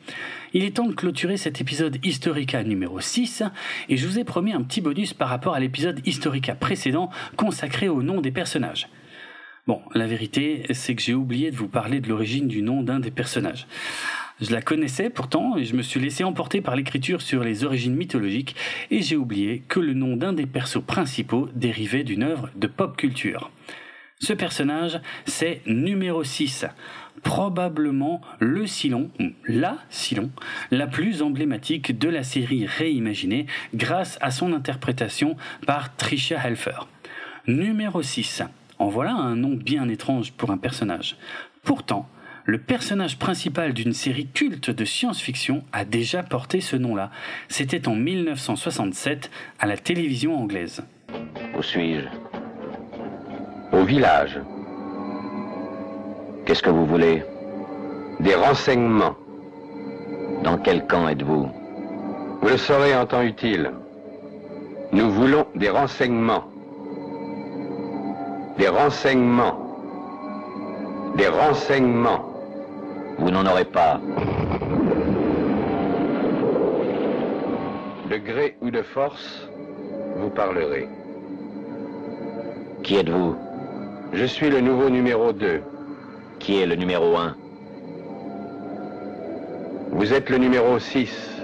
Il 0.55 0.63
est 0.63 0.75
temps 0.75 0.85
de 0.85 0.93
clôturer 0.93 1.37
cet 1.37 1.61
épisode 1.61 1.97
Historica 2.05 2.63
numéro 2.63 2.99
6 2.99 3.41
et 3.89 3.97
je 3.97 4.05
vous 4.05 4.19
ai 4.19 4.23
promis 4.23 4.53
un 4.53 4.61
petit 4.61 4.81
bonus 4.81 5.15
par 5.15 5.29
rapport 5.29 5.55
à 5.55 5.59
l'épisode 5.59 5.99
Historica 6.05 6.53
précédent 6.53 7.09
consacré 7.37 7.89
au 7.89 8.03
nom 8.03 8.21
des 8.21 8.29
personnages. 8.29 8.87
Bon, 9.65 9.81
la 9.95 10.05
vérité, 10.05 10.67
c'est 10.69 10.93
que 10.93 11.01
j'ai 11.01 11.15
oublié 11.15 11.49
de 11.49 11.55
vous 11.55 11.69
parler 11.69 12.01
de 12.01 12.07
l'origine 12.07 12.47
du 12.47 12.61
nom 12.61 12.83
d'un 12.83 12.99
des 12.99 13.09
personnages. 13.09 13.65
Je 14.41 14.51
la 14.51 14.61
connaissais 14.61 15.09
pourtant 15.09 15.57
et 15.57 15.65
je 15.65 15.75
me 15.75 15.81
suis 15.81 15.99
laissé 15.99 16.23
emporter 16.23 16.61
par 16.61 16.75
l'écriture 16.75 17.23
sur 17.23 17.43
les 17.43 17.63
origines 17.63 17.95
mythologiques 17.95 18.55
et 18.91 19.01
j'ai 19.01 19.15
oublié 19.15 19.63
que 19.67 19.79
le 19.79 19.95
nom 19.95 20.15
d'un 20.17 20.33
des 20.33 20.45
persos 20.45 20.83
principaux 20.85 21.49
dérivait 21.55 22.03
d'une 22.03 22.21
œuvre 22.21 22.51
de 22.55 22.67
pop 22.67 22.95
culture. 22.95 23.49
Ce 24.23 24.31
personnage, 24.31 25.01
c'est 25.25 25.61
numéro 25.65 26.23
6, 26.23 26.65
probablement 27.23 28.21
le 28.39 28.65
Silon, 28.65 29.11
la 29.45 29.79
Silon, 29.89 30.31
la 30.71 30.87
plus 30.87 31.21
emblématique 31.21 31.99
de 31.99 32.07
la 32.07 32.23
série 32.23 32.65
réimaginée 32.65 33.47
grâce 33.75 34.17
à 34.21 34.31
son 34.31 34.53
interprétation 34.53 35.35
par 35.67 35.93
Tricia 35.97 36.39
Helfer. 36.41 36.87
Numéro 37.47 38.01
6. 38.01 38.43
En 38.79 38.87
voilà 38.87 39.11
un 39.11 39.35
nom 39.35 39.55
bien 39.55 39.89
étrange 39.89 40.31
pour 40.31 40.51
un 40.51 40.57
personnage. 40.57 41.17
Pourtant, 41.63 42.07
le 42.45 42.59
personnage 42.59 43.19
principal 43.19 43.73
d'une 43.73 43.93
série 43.93 44.27
culte 44.27 44.69
de 44.69 44.85
science-fiction 44.85 45.65
a 45.73 45.83
déjà 45.83 46.23
porté 46.23 46.61
ce 46.61 46.77
nom-là. 46.77 47.11
C'était 47.49 47.89
en 47.89 47.95
1967 47.97 49.29
à 49.59 49.67
la 49.67 49.75
télévision 49.75 50.41
anglaise. 50.41 50.81
Où 51.57 51.61
suis-je? 51.61 52.32
Au 53.73 53.83
village. 53.83 54.39
Qu'est-ce 56.45 56.61
que 56.61 56.69
vous 56.69 56.85
voulez? 56.85 57.23
Des 58.19 58.35
renseignements. 58.35 59.15
Dans 60.43 60.57
quel 60.57 60.85
camp 60.85 61.07
êtes-vous? 61.07 61.49
Vous 62.41 62.47
le 62.47 62.57
saurez 62.57 62.95
en 62.95 63.05
temps 63.07 63.23
utile. 63.23 63.71
Nous 64.91 65.09
voulons 65.09 65.47
des 65.55 65.69
renseignements. 65.69 66.43
Des 68.59 68.67
renseignements. 68.67 69.57
Des 71.15 71.27
renseignements. 71.27 72.25
Vous 73.17 73.31
n'en 73.31 73.45
aurez 73.45 73.65
pas. 73.65 73.99
De 78.11 78.17
gré 78.17 78.55
ou 78.61 78.69
de 78.69 78.83
force, 78.83 79.47
vous 80.17 80.29
parlerez. 80.29 80.87
Qui 82.83 82.97
êtes-vous? 82.97 83.35
Je 84.13 84.25
suis 84.25 84.49
le 84.49 84.61
nouveau 84.61 84.91
numéro 84.91 85.33
2. 85.33 85.61
Qui 86.39 86.59
est 86.59 86.67
le 86.67 86.75
numéro 86.75 87.17
1 87.17 87.35
Vous 89.89 90.13
êtes 90.13 90.29
le 90.29 90.37
numéro 90.37 90.77
6. 90.77 91.41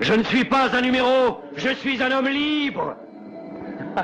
Je 0.00 0.14
ne 0.14 0.22
suis 0.22 0.44
pas 0.46 0.74
un 0.74 0.80
numéro, 0.80 1.42
je 1.56 1.68
suis 1.74 2.02
un 2.02 2.10
homme 2.10 2.28
libre 2.28 2.96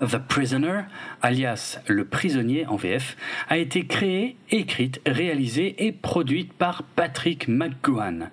The 0.00 0.18
Prisoner, 0.18 0.82
alias 1.22 1.78
Le 1.86 2.04
Prisonnier 2.04 2.66
en 2.66 2.76
VF, 2.76 3.16
a 3.48 3.56
été 3.56 3.86
créée, 3.86 4.36
écrite, 4.50 5.00
réalisée 5.06 5.86
et 5.86 5.92
produite 5.92 6.52
par 6.52 6.82
Patrick 6.82 7.48
McGowan. 7.48 8.30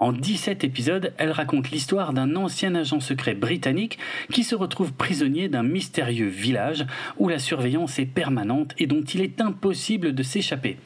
En 0.00 0.12
17 0.12 0.64
épisodes, 0.64 1.12
elle 1.18 1.30
raconte 1.30 1.70
l'histoire 1.70 2.14
d'un 2.14 2.34
ancien 2.34 2.74
agent 2.74 3.00
secret 3.00 3.34
britannique 3.34 3.98
qui 4.32 4.44
se 4.44 4.54
retrouve 4.54 4.94
prisonnier 4.94 5.50
d'un 5.50 5.62
mystérieux 5.62 6.28
village 6.28 6.86
où 7.18 7.28
la 7.28 7.38
surveillance 7.38 7.98
est 7.98 8.06
permanente 8.06 8.74
et 8.78 8.86
dont 8.86 9.02
il 9.02 9.20
est 9.20 9.42
impossible 9.42 10.14
de 10.14 10.22
s'échapper. 10.22 10.78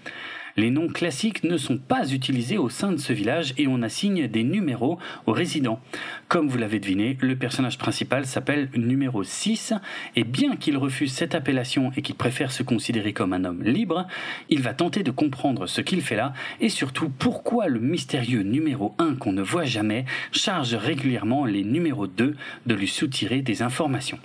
Les 0.56 0.70
noms 0.70 0.86
classiques 0.86 1.42
ne 1.42 1.56
sont 1.56 1.78
pas 1.78 2.12
utilisés 2.12 2.58
au 2.58 2.68
sein 2.68 2.92
de 2.92 2.96
ce 2.96 3.12
village 3.12 3.54
et 3.58 3.66
on 3.66 3.82
assigne 3.82 4.28
des 4.28 4.44
numéros 4.44 4.98
aux 5.26 5.32
résidents. 5.32 5.80
Comme 6.28 6.48
vous 6.48 6.58
l'avez 6.58 6.78
deviné, 6.78 7.18
le 7.20 7.34
personnage 7.34 7.76
principal 7.76 8.24
s'appelle 8.24 8.68
numéro 8.76 9.24
6 9.24 9.74
et 10.14 10.22
bien 10.22 10.54
qu'il 10.54 10.76
refuse 10.76 11.12
cette 11.12 11.34
appellation 11.34 11.90
et 11.96 12.02
qu'il 12.02 12.14
préfère 12.14 12.52
se 12.52 12.62
considérer 12.62 13.12
comme 13.12 13.32
un 13.32 13.44
homme 13.44 13.64
libre, 13.64 14.06
il 14.48 14.62
va 14.62 14.74
tenter 14.74 15.02
de 15.02 15.10
comprendre 15.10 15.66
ce 15.66 15.80
qu'il 15.80 16.02
fait 16.02 16.16
là 16.16 16.32
et 16.60 16.68
surtout 16.68 17.08
pourquoi 17.08 17.66
le 17.66 17.80
mystérieux 17.80 18.42
numéro 18.42 18.94
1 18.98 19.16
qu'on 19.16 19.32
ne 19.32 19.42
voit 19.42 19.64
jamais 19.64 20.04
charge 20.30 20.74
régulièrement 20.74 21.46
les 21.46 21.64
numéros 21.64 22.06
2 22.06 22.36
de 22.66 22.74
lui 22.74 22.88
soutirer 22.88 23.42
des 23.42 23.62
informations. 23.62 24.20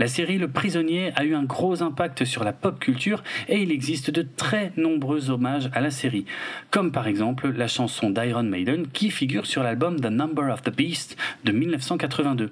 La 0.00 0.08
série 0.08 0.38
Le 0.38 0.48
Prisonnier 0.48 1.12
a 1.14 1.24
eu 1.26 1.34
un 1.34 1.42
gros 1.42 1.82
impact 1.82 2.24
sur 2.24 2.42
la 2.42 2.54
pop 2.54 2.80
culture 2.80 3.22
et 3.48 3.60
il 3.60 3.70
existe 3.70 4.10
de 4.10 4.22
très 4.22 4.72
nombreux 4.78 5.28
hommages 5.28 5.68
à 5.74 5.82
la 5.82 5.90
série, 5.90 6.24
comme 6.70 6.90
par 6.90 7.06
exemple 7.06 7.50
la 7.50 7.68
chanson 7.68 8.08
d'Iron 8.08 8.44
Maiden 8.44 8.86
qui 8.86 9.10
figure 9.10 9.44
sur 9.44 9.62
l'album 9.62 10.00
The 10.00 10.06
Number 10.06 10.50
of 10.50 10.62
the 10.62 10.74
Beast 10.74 11.18
de 11.44 11.52
1982. 11.52 12.50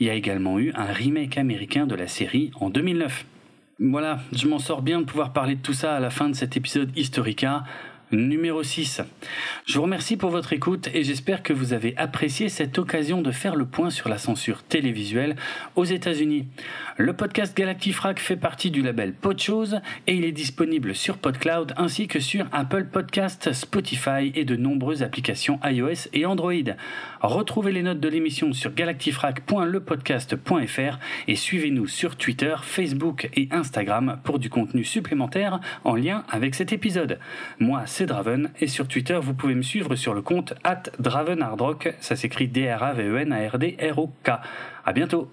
Il 0.00 0.06
y 0.06 0.10
a 0.10 0.14
également 0.14 0.58
eu 0.58 0.70
un 0.74 0.84
remake 0.84 1.38
américain 1.38 1.86
de 1.86 1.94
la 1.94 2.08
série 2.08 2.50
en 2.60 2.68
2009. 2.68 3.24
Voilà, 3.78 4.20
je 4.34 4.46
m'en 4.46 4.58
sors 4.58 4.82
bien 4.82 5.00
de 5.00 5.06
pouvoir 5.06 5.32
parler 5.32 5.54
de 5.54 5.62
tout 5.62 5.72
ça 5.72 5.96
à 5.96 6.00
la 6.00 6.10
fin 6.10 6.28
de 6.28 6.34
cet 6.34 6.58
épisode 6.58 6.90
Historica. 6.94 7.64
Numéro 8.12 8.62
6. 8.62 9.00
Je 9.64 9.76
vous 9.76 9.82
remercie 9.82 10.16
pour 10.16 10.30
votre 10.30 10.52
écoute 10.52 10.88
et 10.94 11.02
j'espère 11.02 11.42
que 11.42 11.52
vous 11.52 11.72
avez 11.72 11.94
apprécié 11.96 12.48
cette 12.48 12.78
occasion 12.78 13.22
de 13.22 13.30
faire 13.30 13.56
le 13.56 13.66
point 13.66 13.90
sur 13.90 14.08
la 14.08 14.18
censure 14.18 14.62
télévisuelle 14.62 15.36
aux 15.76 15.84
États-Unis. 15.84 16.46
Le 16.98 17.14
podcast 17.14 17.56
Galactifrac 17.56 18.20
fait 18.20 18.36
partie 18.36 18.70
du 18.70 18.82
label 18.82 19.14
Podchose 19.14 19.80
et 20.06 20.14
il 20.14 20.24
est 20.24 20.32
disponible 20.32 20.94
sur 20.94 21.18
PodCloud 21.18 21.74
ainsi 21.76 22.06
que 22.06 22.20
sur 22.20 22.46
Apple 22.52 22.84
Podcast, 22.84 23.52
Spotify 23.52 24.30
et 24.34 24.44
de 24.44 24.56
nombreuses 24.56 25.02
applications 25.02 25.58
iOS 25.64 26.08
et 26.12 26.26
Android. 26.26 26.52
Retrouvez 27.22 27.72
les 27.72 27.82
notes 27.82 28.00
de 28.00 28.08
l'émission 28.08 28.52
sur 28.52 28.74
galactifrac.lepodcast.fr 28.74 30.98
et 31.28 31.36
suivez-nous 31.36 31.86
sur 31.86 32.16
Twitter, 32.16 32.56
Facebook 32.62 33.30
et 33.34 33.48
Instagram 33.52 34.18
pour 34.24 34.38
du 34.38 34.50
contenu 34.50 34.84
supplémentaire 34.84 35.60
en 35.84 35.94
lien 35.94 36.24
avec 36.28 36.54
cet 36.54 36.72
épisode. 36.72 37.18
Moi, 37.58 37.86
Draven 38.06 38.50
et 38.60 38.66
sur 38.66 38.88
Twitter, 38.88 39.18
vous 39.20 39.34
pouvez 39.34 39.54
me 39.54 39.62
suivre 39.62 39.94
sur 39.96 40.14
le 40.14 40.22
compte 40.22 40.54
at 40.64 40.82
Dravenhardrock, 40.98 41.94
ça 42.00 42.16
s'écrit 42.16 42.48
D-R-A-V-E-N-A-R-D-R-O-K. 42.48 44.30
À 44.84 44.92
bientôt! 44.92 45.30